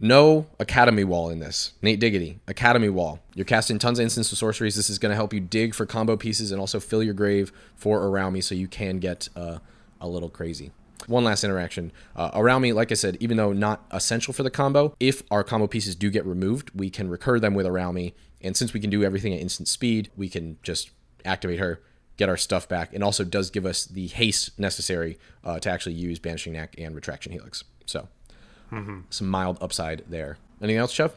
[0.00, 1.72] no Academy Wall in this.
[1.82, 3.20] Nate Diggity, Academy Wall.
[3.34, 4.76] You're casting tons of instants of sorceries.
[4.76, 7.52] This is going to help you dig for combo pieces and also fill your grave
[7.74, 9.58] for Araumi so you can get uh,
[10.00, 10.70] a little crazy.
[11.06, 11.92] One last interaction.
[12.14, 15.66] Uh, Araumi, like I said, even though not essential for the combo, if our combo
[15.66, 18.14] pieces do get removed, we can recur them with Araumi.
[18.40, 20.90] And since we can do everything at instant speed, we can just
[21.24, 21.80] activate her,
[22.16, 25.94] get our stuff back, and also does give us the haste necessary uh, to actually
[25.94, 27.64] use Banishing Knack and Retraction Helix.
[27.86, 28.08] So
[28.72, 29.00] mm-hmm.
[29.10, 30.38] some mild upside there.
[30.60, 31.14] Anything else, Chev?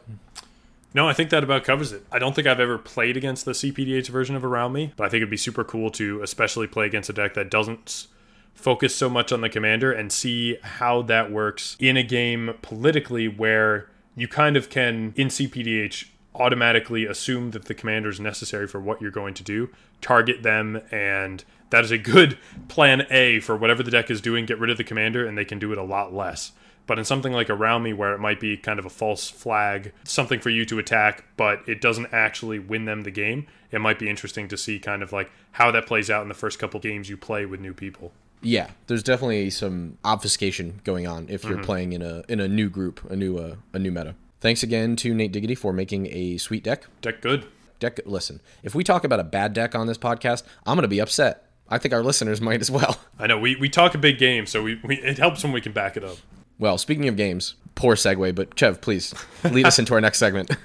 [0.94, 2.04] No, I think that about covers it.
[2.12, 5.20] I don't think I've ever played against the CPDH version of Araumi, but I think
[5.20, 8.06] it'd be super cool to especially play against a deck that doesn't
[8.54, 13.26] focus so much on the commander and see how that works in a game politically
[13.26, 18.80] where you kind of can, in CPDH, automatically assume that the commander is necessary for
[18.80, 22.38] what you're going to do, target them, and that is a good
[22.68, 24.44] plan A for whatever the deck is doing.
[24.44, 26.52] Get rid of the commander, and they can do it a lot less.
[26.92, 30.40] But in something like Araumi, where it might be kind of a false flag, something
[30.40, 34.10] for you to attack, but it doesn't actually win them the game, it might be
[34.10, 37.08] interesting to see kind of like how that plays out in the first couple games
[37.08, 38.12] you play with new people.
[38.42, 41.62] Yeah, there's definitely some obfuscation going on if you're mm-hmm.
[41.62, 44.14] playing in a in a new group, a new uh, a new meta.
[44.42, 46.84] Thanks again to Nate Diggity for making a sweet deck.
[47.00, 47.46] Deck good.
[47.78, 48.00] Deck.
[48.04, 51.48] Listen, if we talk about a bad deck on this podcast, I'm gonna be upset.
[51.70, 52.98] I think our listeners might as well.
[53.18, 55.62] I know we, we talk a big game, so we, we it helps when we
[55.62, 56.18] can back it up.
[56.62, 60.50] Well, speaking of games, poor segue, but Chev, please lead us into our next segment.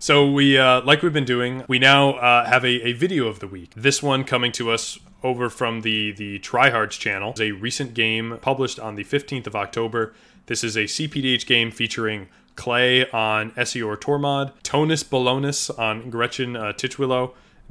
[0.00, 3.40] So we, uh, like we've been doing, we now uh, have a, a, video of
[3.40, 3.72] the week.
[3.74, 7.32] This one coming to us over from the the Tryhards channel.
[7.32, 10.14] It's a recent game published on the 15th of October.
[10.46, 16.72] This is a CPDH game featuring Clay on Esior Tormod, Tonus Balonis on Gretchen uh,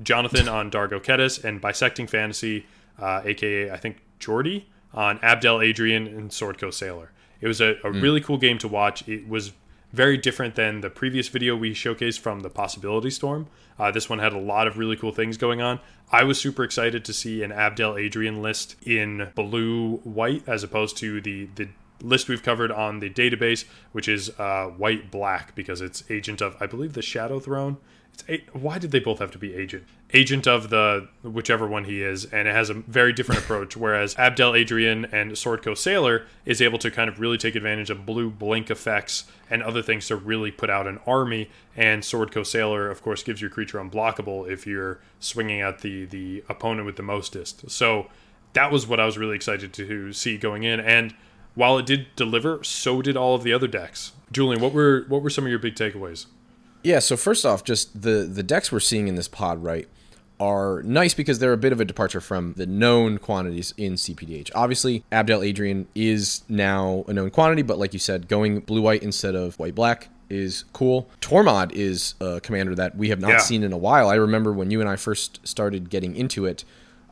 [0.03, 2.65] Jonathan on Dargo Ketis, and Bisecting Fantasy,
[2.99, 7.11] uh, aka I think Jordy, on Abdel Adrian and Sword Coast Sailor.
[7.41, 8.01] It was a, a mm.
[8.01, 9.07] really cool game to watch.
[9.07, 9.51] It was
[9.93, 13.47] very different than the previous video we showcased from the Possibility Storm.
[13.79, 15.79] Uh, this one had a lot of really cool things going on.
[16.11, 20.97] I was super excited to see an Abdel Adrian list in blue white as opposed
[20.97, 21.69] to the the
[22.01, 26.55] list we've covered on the database, which is uh, white black because it's agent of
[26.59, 27.77] I believe the Shadow Throne
[28.13, 29.85] It's a, why did they both have to be agent?
[30.13, 33.75] Agent of the whichever one he is, and it has a very different approach.
[33.77, 37.89] Whereas Abdel Adrian and Sword Swordco Sailor is able to kind of really take advantage
[37.89, 41.49] of blue blink effects and other things to really put out an army.
[41.75, 46.05] And Sword Swordco Sailor, of course, gives your creature unblockable if you're swinging at the
[46.05, 47.69] the opponent with the mostest.
[47.69, 48.07] So
[48.53, 50.79] that was what I was really excited to see going in.
[50.79, 51.13] And
[51.55, 54.13] while it did deliver, so did all of the other decks.
[54.31, 56.27] Julian, what were what were some of your big takeaways?
[56.83, 59.87] Yeah, so first off, just the the decks we're seeing in this pod, right,
[60.39, 64.51] are nice because they're a bit of a departure from the known quantities in CPDH.
[64.53, 69.03] Obviously, Abdel Adrian is now a known quantity, but like you said, going blue white
[69.03, 71.09] instead of white black is cool.
[71.21, 73.37] Tormod is a commander that we have not yeah.
[73.39, 74.09] seen in a while.
[74.09, 76.63] I remember when you and I first started getting into it,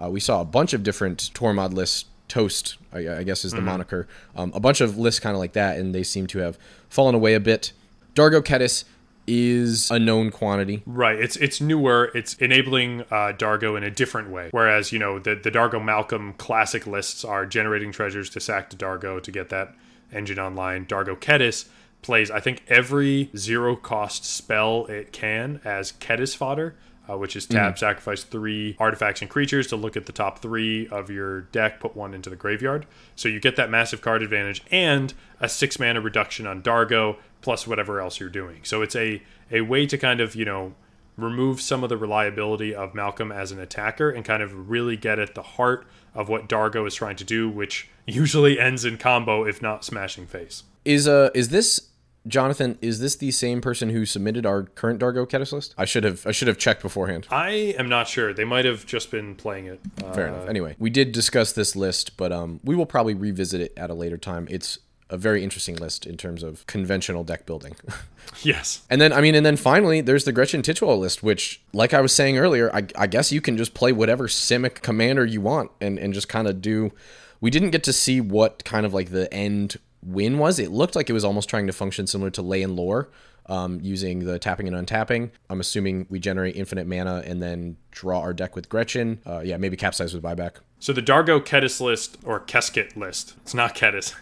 [0.02, 2.06] uh, we saw a bunch of different Tormod lists.
[2.28, 4.08] Toast, I, I guess, is the moniker.
[4.36, 6.58] Um, a bunch of lists kind of like that, and they seem to have
[6.90, 7.72] fallen away a bit.
[8.16, 8.84] Dargo Ketis
[9.28, 10.84] is a known quantity.
[10.86, 11.20] Right.
[11.20, 12.12] It's it's newer.
[12.14, 14.50] It's enabling uh, Dargo in a different way.
[14.52, 18.78] Whereas you know the the Dargo Malcolm classic lists are generating treasures to sack to
[18.78, 19.76] Dargo to get that
[20.12, 20.86] engine online.
[20.86, 21.68] Dargo Ketis
[22.02, 26.76] plays I think every zero cost spell it can as Ketis fodder.
[27.08, 30.88] Uh, which is tap, sacrifice three artifacts and creatures to look at the top three
[30.88, 32.88] of your deck, put one into the graveyard.
[33.16, 37.68] So you get that massive card advantage and a six mana reduction on Dargo, plus
[37.68, 38.62] whatever else you're doing.
[38.64, 40.74] So it's a a way to kind of you know
[41.18, 45.20] remove some of the reliability of Malcolm as an attacker and kind of really get
[45.20, 49.46] at the heart of what Dargo is trying to do, which usually ends in combo
[49.46, 50.64] if not smashing face.
[50.84, 51.90] Is uh is this
[52.28, 52.78] Jonathan?
[52.82, 55.76] Is this the same person who submitted our current Dargo Ketis list?
[55.78, 57.28] I should have I should have checked beforehand.
[57.30, 58.34] I am not sure.
[58.34, 59.80] They might have just been playing it.
[60.04, 60.48] Uh, Fair enough.
[60.48, 63.94] Anyway, we did discuss this list, but um, we will probably revisit it at a
[63.94, 64.48] later time.
[64.50, 67.76] It's a very interesting list in terms of conventional deck building.
[68.42, 68.82] Yes.
[68.90, 72.02] and then, I mean, and then finally, there's the Gretchen Titchwell list, which, like I
[72.02, 75.70] was saying earlier, I, I guess you can just play whatever Simic commander you want
[75.80, 76.92] and, and just kind of do.
[77.40, 80.60] We didn't get to see what kind of like the end win was.
[80.60, 83.10] It looked like it was almost trying to function similar to Lay and Lore.
[83.48, 85.30] Um, using the tapping and untapping.
[85.52, 89.20] I'm assuming we generate infinite mana and then draw our deck with Gretchen.
[89.24, 90.54] Uh, yeah, maybe capsize with buyback.
[90.80, 93.36] So the Dargo Ketis list or Keskit list.
[93.44, 94.16] It's not Ketis.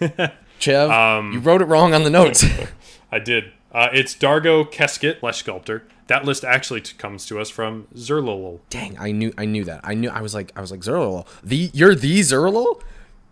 [0.59, 2.43] Chev, Um, you wrote it wrong on the notes.
[3.13, 3.53] I did.
[3.71, 5.83] Uh, it's Dargo Keskit Flesh Sculptor.
[6.07, 8.59] That list actually t- comes to us from Xyrylyl.
[8.69, 9.79] Dang, I knew I knew that.
[9.85, 11.25] I knew I was like I was like Xyrylyl.
[11.41, 12.81] The you're the Xyrylyl?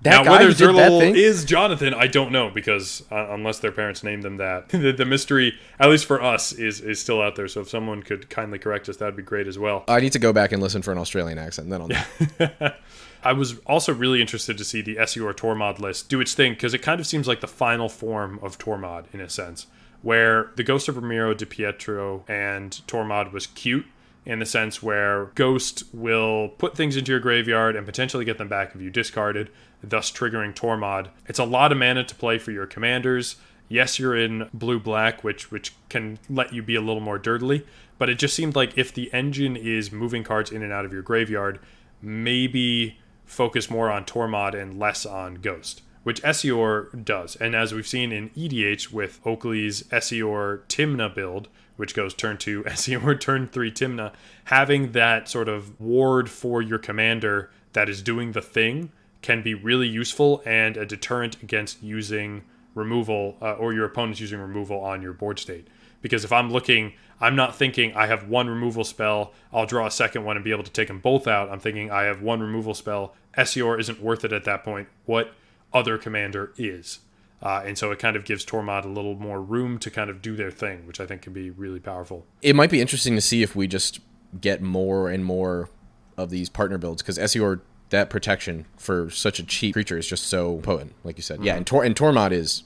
[0.03, 3.27] That Now, guy whether who did that Xyrylyl is Jonathan, I don't know because uh,
[3.29, 6.99] unless their parents named them that, the, the mystery, at least for us, is is
[6.99, 7.47] still out there.
[7.47, 9.83] So if someone could kindly correct us, that'd be great as well.
[9.87, 11.69] I need to go back and listen for an Australian accent.
[11.69, 12.71] Then I'll know.
[13.23, 16.73] I was also really interested to see the Esior Tormod list do its thing because
[16.73, 19.67] it kind of seems like the final form of Tormod in a sense,
[20.01, 23.85] where the Ghost of Ramirez DePietro and Tormod was cute
[24.25, 28.47] in the sense where Ghost will put things into your graveyard and potentially get them
[28.47, 29.49] back if you discarded,
[29.83, 31.09] thus triggering Tormod.
[31.27, 33.37] It's a lot of mana to play for your commanders.
[33.67, 37.65] Yes, you're in blue black, which which can let you be a little more dirtily,
[37.97, 40.91] but it just seemed like if the engine is moving cards in and out of
[40.93, 41.59] your graveyard,
[42.01, 47.37] maybe focus more on Tormod and less on Ghost, which Esior does.
[47.37, 52.63] And as we've seen in EDH with Oakley's Esior Tymna build, which goes turn two
[52.67, 54.11] Esior, turn three Tymna,
[54.45, 59.53] having that sort of ward for your commander that is doing the thing can be
[59.53, 62.43] really useful and a deterrent against using
[62.73, 65.67] removal uh, or your opponent's using removal on your board state.
[66.01, 69.91] Because if I'm looking, I'm not thinking I have one removal spell, I'll draw a
[69.91, 71.49] second one and be able to take them both out.
[71.49, 73.13] I'm thinking I have one removal spell.
[73.37, 74.87] Esior isn't worth it at that point.
[75.05, 75.33] What
[75.73, 76.99] other commander is?
[77.41, 80.21] Uh, and so it kind of gives Tormod a little more room to kind of
[80.21, 82.25] do their thing, which I think can be really powerful.
[82.41, 83.99] it might be interesting to see if we just
[84.39, 85.69] get more and more
[86.17, 87.61] of these partner builds because Esior
[87.91, 91.43] that protection for such a cheap creature is just so potent, like you said.
[91.43, 91.75] Yeah, and mm-hmm.
[91.75, 92.63] Tor and Tormod is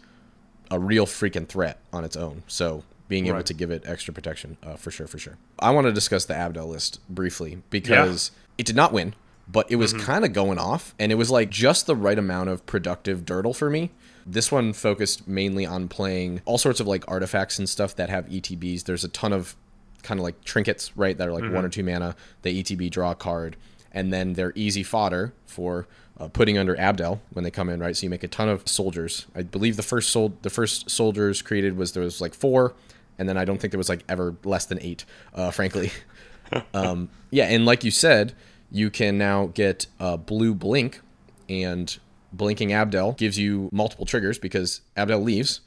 [0.71, 2.43] a real freaking threat on its own.
[2.47, 3.45] So being able Right.
[3.45, 5.37] to give it extra protection, uh, for sure, for sure.
[5.59, 9.13] I want to discuss the Abdel list briefly because it did not win,
[9.47, 10.05] but it was mm-hmm.
[10.05, 13.55] kind of going off, and it was like just the right amount of productive dirtle
[13.55, 13.91] for me.
[14.25, 18.25] This one focused mainly on playing all sorts of like artifacts and stuff that have
[18.25, 18.85] ETBs.
[18.85, 19.55] There's a ton of
[20.01, 21.15] kind of like trinkets, right?
[21.17, 21.65] That are like one mm-hmm.
[21.65, 22.15] or two mana.
[22.41, 23.55] The ETB draw a card,
[23.95, 25.87] and then they're easy fodder for
[26.19, 27.95] uh, putting under Abdel when they come in, right?
[27.95, 29.25] So you make a ton of soldiers.
[29.33, 32.75] I believe the first sol- the first soldiers created was there was like four,
[33.17, 35.91] and then I don't think there was like ever less than eight, uh, frankly.
[36.73, 38.33] um, yeah, and like you said,
[38.69, 41.01] you can now get uh, blue blink,
[41.49, 41.97] and
[42.33, 45.61] blinking Abdel gives you multiple triggers because Abdel leaves,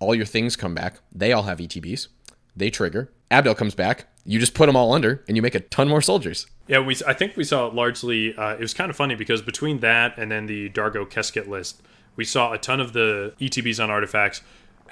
[0.00, 1.00] all your things come back.
[1.12, 2.08] They all have ETBs.
[2.54, 3.10] They trigger.
[3.30, 4.06] Abdel comes back.
[4.24, 6.46] You just put them all under, and you make a ton more soldiers.
[6.70, 6.96] Yeah, we.
[7.04, 8.32] I think we saw it largely.
[8.36, 11.82] Uh, it was kind of funny because between that and then the Dargo Keskit list,
[12.14, 14.40] we saw a ton of the ETBs on artifacts.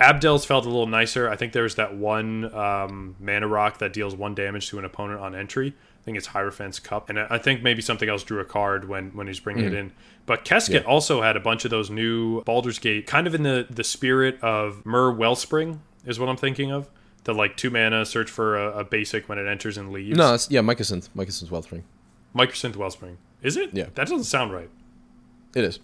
[0.01, 1.29] Abdel's felt a little nicer.
[1.29, 4.85] I think there was that one um, mana rock that deals one damage to an
[4.85, 5.69] opponent on entry.
[5.69, 9.11] I think it's Hierophant's Cup, and I think maybe something else drew a card when
[9.11, 9.93] when he's bringing it in.
[10.27, 13.67] But Keskit also had a bunch of those new Baldur's Gate, kind of in the
[13.71, 16.91] the spirit of Mer Wellspring, is what I'm thinking of.
[17.29, 20.17] The like two mana search for a, a basic when it enters and leaves.
[20.17, 21.11] No, that's yeah, Mycosynth.
[21.15, 21.85] Mycosynth Wellspring.
[22.35, 23.19] Mycosynth Wellspring.
[23.43, 23.69] Is it?
[23.75, 23.85] Yeah.
[23.97, 24.71] That doesn't sound right.
[25.55, 25.79] It is.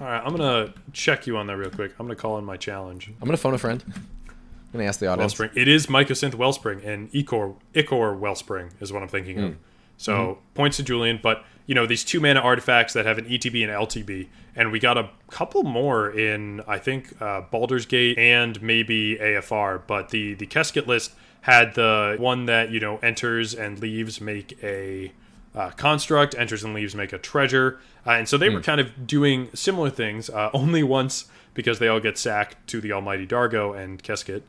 [0.00, 1.90] All right, I'm gonna check you on that real quick.
[1.98, 3.08] I'm gonna call in my challenge.
[3.20, 3.82] I'm gonna phone a friend.
[3.88, 4.32] I'm
[4.72, 5.36] gonna ask the audience.
[5.36, 5.60] Wellspring.
[5.60, 9.44] It is Mycosynth Wellspring and Ichor Ichor Wellspring is what I'm thinking Hmm.
[9.44, 9.56] of.
[9.96, 10.40] So Mm-hmm.
[10.54, 13.70] points to Julian, but you know these two mana artifacts that have an ETB and
[13.70, 19.16] LTB, and we got a couple more in I think uh, Baldur's Gate and maybe
[19.18, 19.82] AFR.
[19.86, 21.12] But the the Keskit list
[21.42, 25.12] had the one that you know enters and leaves make a
[25.54, 29.06] uh, construct, enters and leaves make a treasure, uh, and so they were kind of
[29.06, 33.80] doing similar things, uh, only once because they all get sacked to the Almighty Dargo
[33.80, 34.42] and Keskit.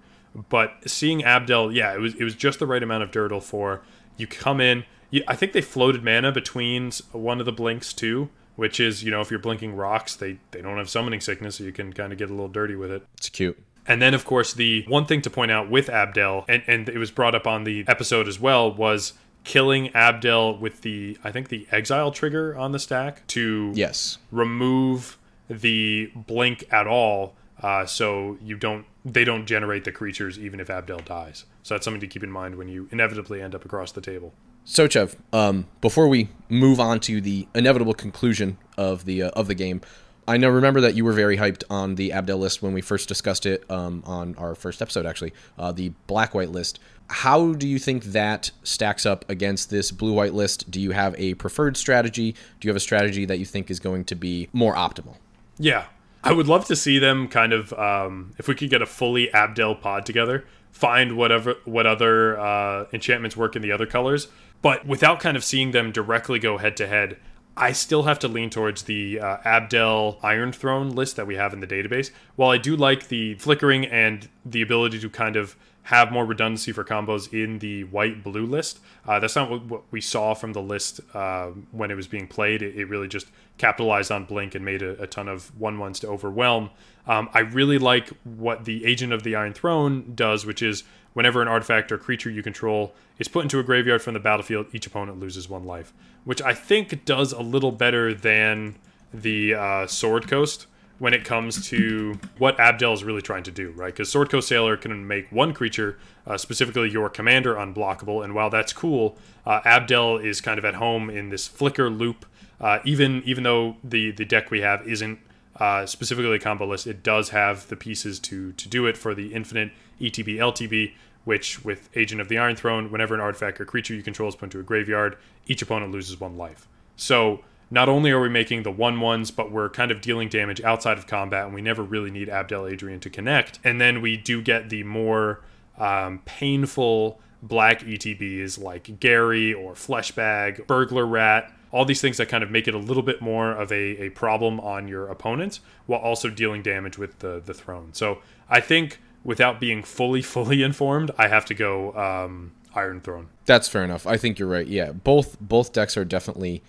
[0.50, 3.84] But seeing Abdel, yeah, it was it was just the right amount of Dirtle for
[4.18, 4.86] you come in.
[5.12, 9.12] You, I think they floated mana between one of the blinks too, which is you
[9.12, 12.12] know if you're blinking rocks, they they don't have summoning sickness, so you can kind
[12.12, 13.04] of get a little dirty with it.
[13.18, 13.62] It's cute.
[13.88, 16.98] And then, of course, the one thing to point out with Abdel, and, and it
[17.00, 21.50] was brought up on the episode as well, was killing Abdel with the, I think,
[21.50, 24.20] the exile trigger on the stack to Yes.
[24.32, 25.18] remove
[25.50, 27.36] the blink at all.
[27.60, 31.46] Uh, so you don't, they don't generate the creatures even if Abdel dies.
[31.64, 34.32] So that's something to keep in mind when you inevitably end up across the table.
[34.64, 39.48] So, Chev, um, before we move on to the inevitable conclusion of the uh, of
[39.48, 39.82] the game,
[40.28, 43.08] I know remember that you were very hyped on the Abdel list when we first
[43.08, 46.80] discussed it um, on our first episode, actually, uh, the black white list.
[47.10, 50.72] How do you think that stacks up against this blue white list?
[50.72, 52.32] Do you have a preferred strategy?
[52.32, 55.18] Do you have a strategy that you think is going to be more optimal?
[55.58, 55.86] Yeah,
[56.24, 59.34] I would love to see them kind of um, if we could get a fully
[59.34, 64.30] Abdel pod together, find whatever what other uh, enchantments work in the other colors,
[64.62, 67.18] but without kind of seeing them directly go head to head.
[67.58, 71.54] I still have to lean towards the uh, Abdel Iron Throne list that we have
[71.54, 72.10] in the database.
[72.38, 76.72] While I do like the flickering and the ability to kind of have more redundancy
[76.72, 78.80] for combos in the white blue list.
[79.08, 82.28] Uh, that's not what, what we saw from the list uh, when it was being
[82.28, 82.62] played.
[82.62, 83.28] It, it really just
[83.58, 86.70] capitalized on Blink and made a, a ton of one ones to overwhelm.
[87.08, 91.42] Um, I really like what the Agent of the Iron Throne does, which is whenever
[91.42, 94.86] an artifact or creature you control is put into a graveyard from the battlefield, each
[94.86, 98.76] opponent loses one life, which I think does a little better than
[99.14, 100.68] the uh, Sword Coast
[101.02, 103.92] when it comes to what Abdel is really trying to do, right?
[103.92, 105.98] Because Sword Coast Sailor can make one creature,
[106.28, 110.76] uh, specifically your commander, unblockable, and while that's cool, uh, Abdel is kind of at
[110.76, 112.28] home in this flicker loop.
[112.60, 115.18] Uh, even even though the the deck we have isn't
[115.56, 119.16] uh, specifically a combo list, it does have the pieces to to do it for
[119.16, 120.94] the infinite ETB LTB.
[121.24, 124.36] Which, with Agent of the Iron Throne, whenever an artifact or creature you control is
[124.36, 126.68] put into a graveyard, each opponent loses one life.
[126.96, 130.62] So not only are we making the one ones, but we're kind of dealing damage
[130.62, 133.60] outside of combat, and we never really need Abdel Adrian to connect.
[133.64, 135.42] And then we do get the more
[135.80, 142.44] um, painful black ETBs like Gary or Fleshbag, Burglar Rat, all these things that kind
[142.44, 146.02] of make it a little bit more of a, a problem on your opponent while
[146.02, 147.94] also dealing damage with the, the throne.
[147.94, 148.20] So
[148.50, 153.30] I think without being fully, fully informed, I have to go um, Iron Throne.
[153.46, 154.06] That's fair enough.
[154.06, 154.68] I think you're right.
[154.68, 156.64] Yeah, both both decks are definitely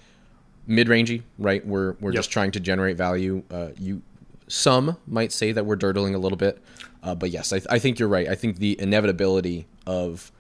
[0.73, 1.65] mid-rangey, right?
[1.67, 3.43] We're we're just trying to generate value.
[3.51, 4.03] Uh, you
[4.49, 6.63] some might say that we're dirtling a little bit,
[7.03, 8.29] uh, but yes, I, I think you're right.
[8.29, 10.31] I think the inevitability of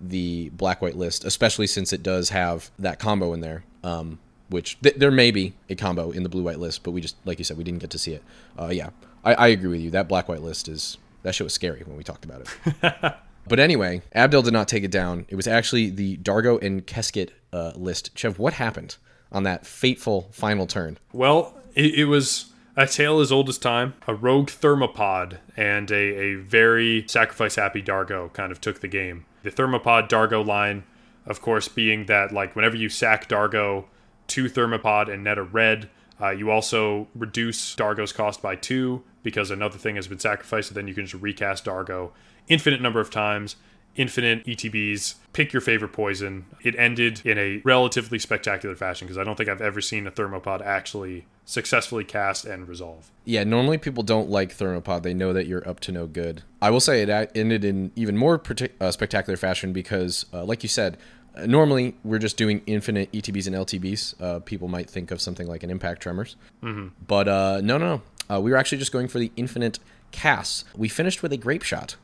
[0.00, 4.18] the black white list, especially since it does have that combo in there, um,
[4.48, 7.16] which th- there may be a combo in the blue white list, but we just
[7.24, 8.22] like you said, we didn't get to see it.
[8.58, 8.90] Uh, yeah,
[9.24, 9.90] I, I agree with you.
[9.90, 13.14] That black white list is that shit was scary when we talked about it.
[13.48, 15.24] But anyway, Abdel did not take it down.
[15.28, 18.10] It was actually the Dargo and Keskit uh, list.
[18.14, 18.96] Chev, what happened
[19.32, 20.98] on that fateful final turn?
[21.12, 23.94] Well, it, it was a tale as old as time.
[24.06, 29.26] A rogue thermopod and a, a very sacrifice happy Dargo kind of took the game.
[29.42, 30.84] The thermopod Dargo line,
[31.26, 33.84] of course, being that like whenever you sack Dargo
[34.28, 39.50] to thermopod and net a red, uh, you also reduce Dargo's cost by two because
[39.50, 42.12] another thing has been sacrificed, and then you can just recast Dargo
[42.48, 43.56] infinite number of times
[43.98, 46.46] infinite ETBs, pick your favorite poison.
[46.62, 50.10] It ended in a relatively spectacular fashion because I don't think I've ever seen a
[50.10, 53.10] thermopod actually successfully cast and resolve.
[53.24, 55.02] Yeah, normally people don't like Thermopod.
[55.02, 56.42] They know that you're up to no good.
[56.60, 60.62] I will say it ended in even more partic- uh, spectacular fashion because, uh, like
[60.62, 60.98] you said,
[61.34, 64.20] uh, normally we're just doing infinite ETBs and LTBs.
[64.20, 66.36] Uh, people might think of something like an Impact Tremors.
[66.62, 66.88] Mm-hmm.
[67.06, 68.02] But uh, no, no, no.
[68.36, 69.78] Uh, we were actually just going for the infinite
[70.10, 70.64] casts.
[70.76, 71.96] We finished with a Grapeshot,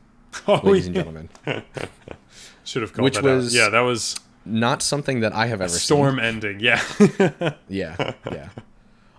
[0.47, 1.29] Oh, ladies and gentlemen.
[2.63, 3.59] Should have called Which that was- out.
[3.59, 4.15] Yeah, that was
[4.45, 5.79] Not something that I have ever seen.
[5.79, 6.59] storm ending.
[6.59, 6.81] Yeah.
[7.67, 8.49] Yeah, yeah.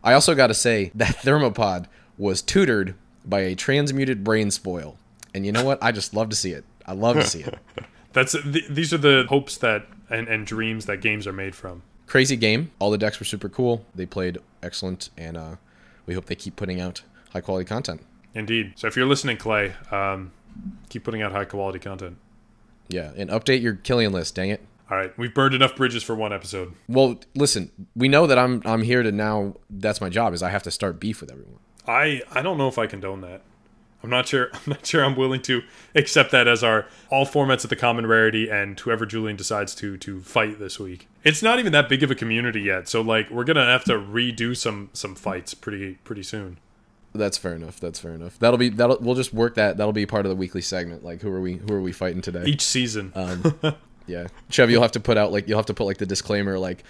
[0.05, 1.87] I also got to say that thermopod
[2.19, 2.95] was tutored
[3.25, 4.97] by a transmuted Brainspoil,
[5.35, 5.83] and you know what?
[5.83, 6.65] I just love to see it.
[6.87, 7.59] I love to see it.
[8.13, 11.83] That's th- these are the hopes that and, and dreams that games are made from.
[12.07, 12.71] Crazy game.
[12.79, 13.85] All the decks were super cool.
[13.97, 15.57] They played excellent, and uh,
[16.07, 17.03] we hope they keep putting out
[17.33, 18.03] high quality content.
[18.33, 18.75] Indeed.
[18.77, 20.31] So if you're listening, Clay, um,
[20.89, 22.17] keep putting out high quality content.
[22.89, 24.35] Yeah, and update your Killian list.
[24.35, 24.65] Dang it.
[24.91, 26.73] All right, we've burned enough bridges for one episode.
[26.89, 29.57] Well, listen, we know that I'm I'm here to now.
[29.69, 30.33] That's my job.
[30.33, 31.59] Is I have to start beef with everyone.
[31.89, 33.43] I I don't know if I condone that.
[34.05, 34.51] I'm not sure.
[34.55, 35.05] I'm not sure.
[35.05, 35.63] I'm willing to
[35.97, 39.97] accept that as our all formats of the common rarity, and whoever Julian decides to
[39.99, 41.09] to fight this week.
[41.25, 43.95] It's not even that big of a community yet, so like we're gonna have to
[43.95, 46.59] redo some some fights pretty pretty soon.
[47.17, 47.81] That's fair enough.
[47.81, 48.39] That's fair enough.
[48.39, 49.77] That'll be that'll we'll just work that.
[49.77, 51.05] That'll be part of the weekly segment.
[51.05, 52.45] Like who are we who are we fighting today?
[52.45, 53.13] Each season.
[53.15, 53.59] Um,
[54.07, 56.59] yeah, Chev, you'll have to put out like you'll have to put like the disclaimer
[56.59, 56.85] like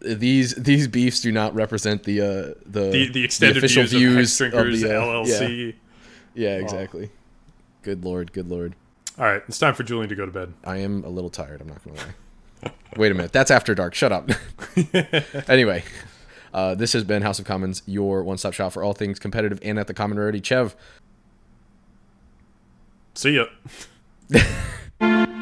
[0.00, 2.26] these these beefs do not represent the uh
[2.66, 5.74] the the, the extended official views, of Hexdrinkers the, uh, LLC.
[6.34, 7.10] Yeah, yeah exactly.
[7.82, 8.74] Good lord, good lord.
[9.18, 10.52] All right, it's time for Julian to go to bed.
[10.64, 11.60] I am a little tired.
[11.60, 12.72] I'm not gonna lie.
[12.96, 13.94] Wait a minute, that's after dark.
[13.94, 14.30] Shut up.
[15.48, 15.82] anyway,
[16.52, 19.78] uh, this has been House of Commons, your one-stop shop for all things competitive and
[19.78, 20.40] at the common rarity.
[20.40, 20.74] Chev.
[23.14, 23.46] See ya.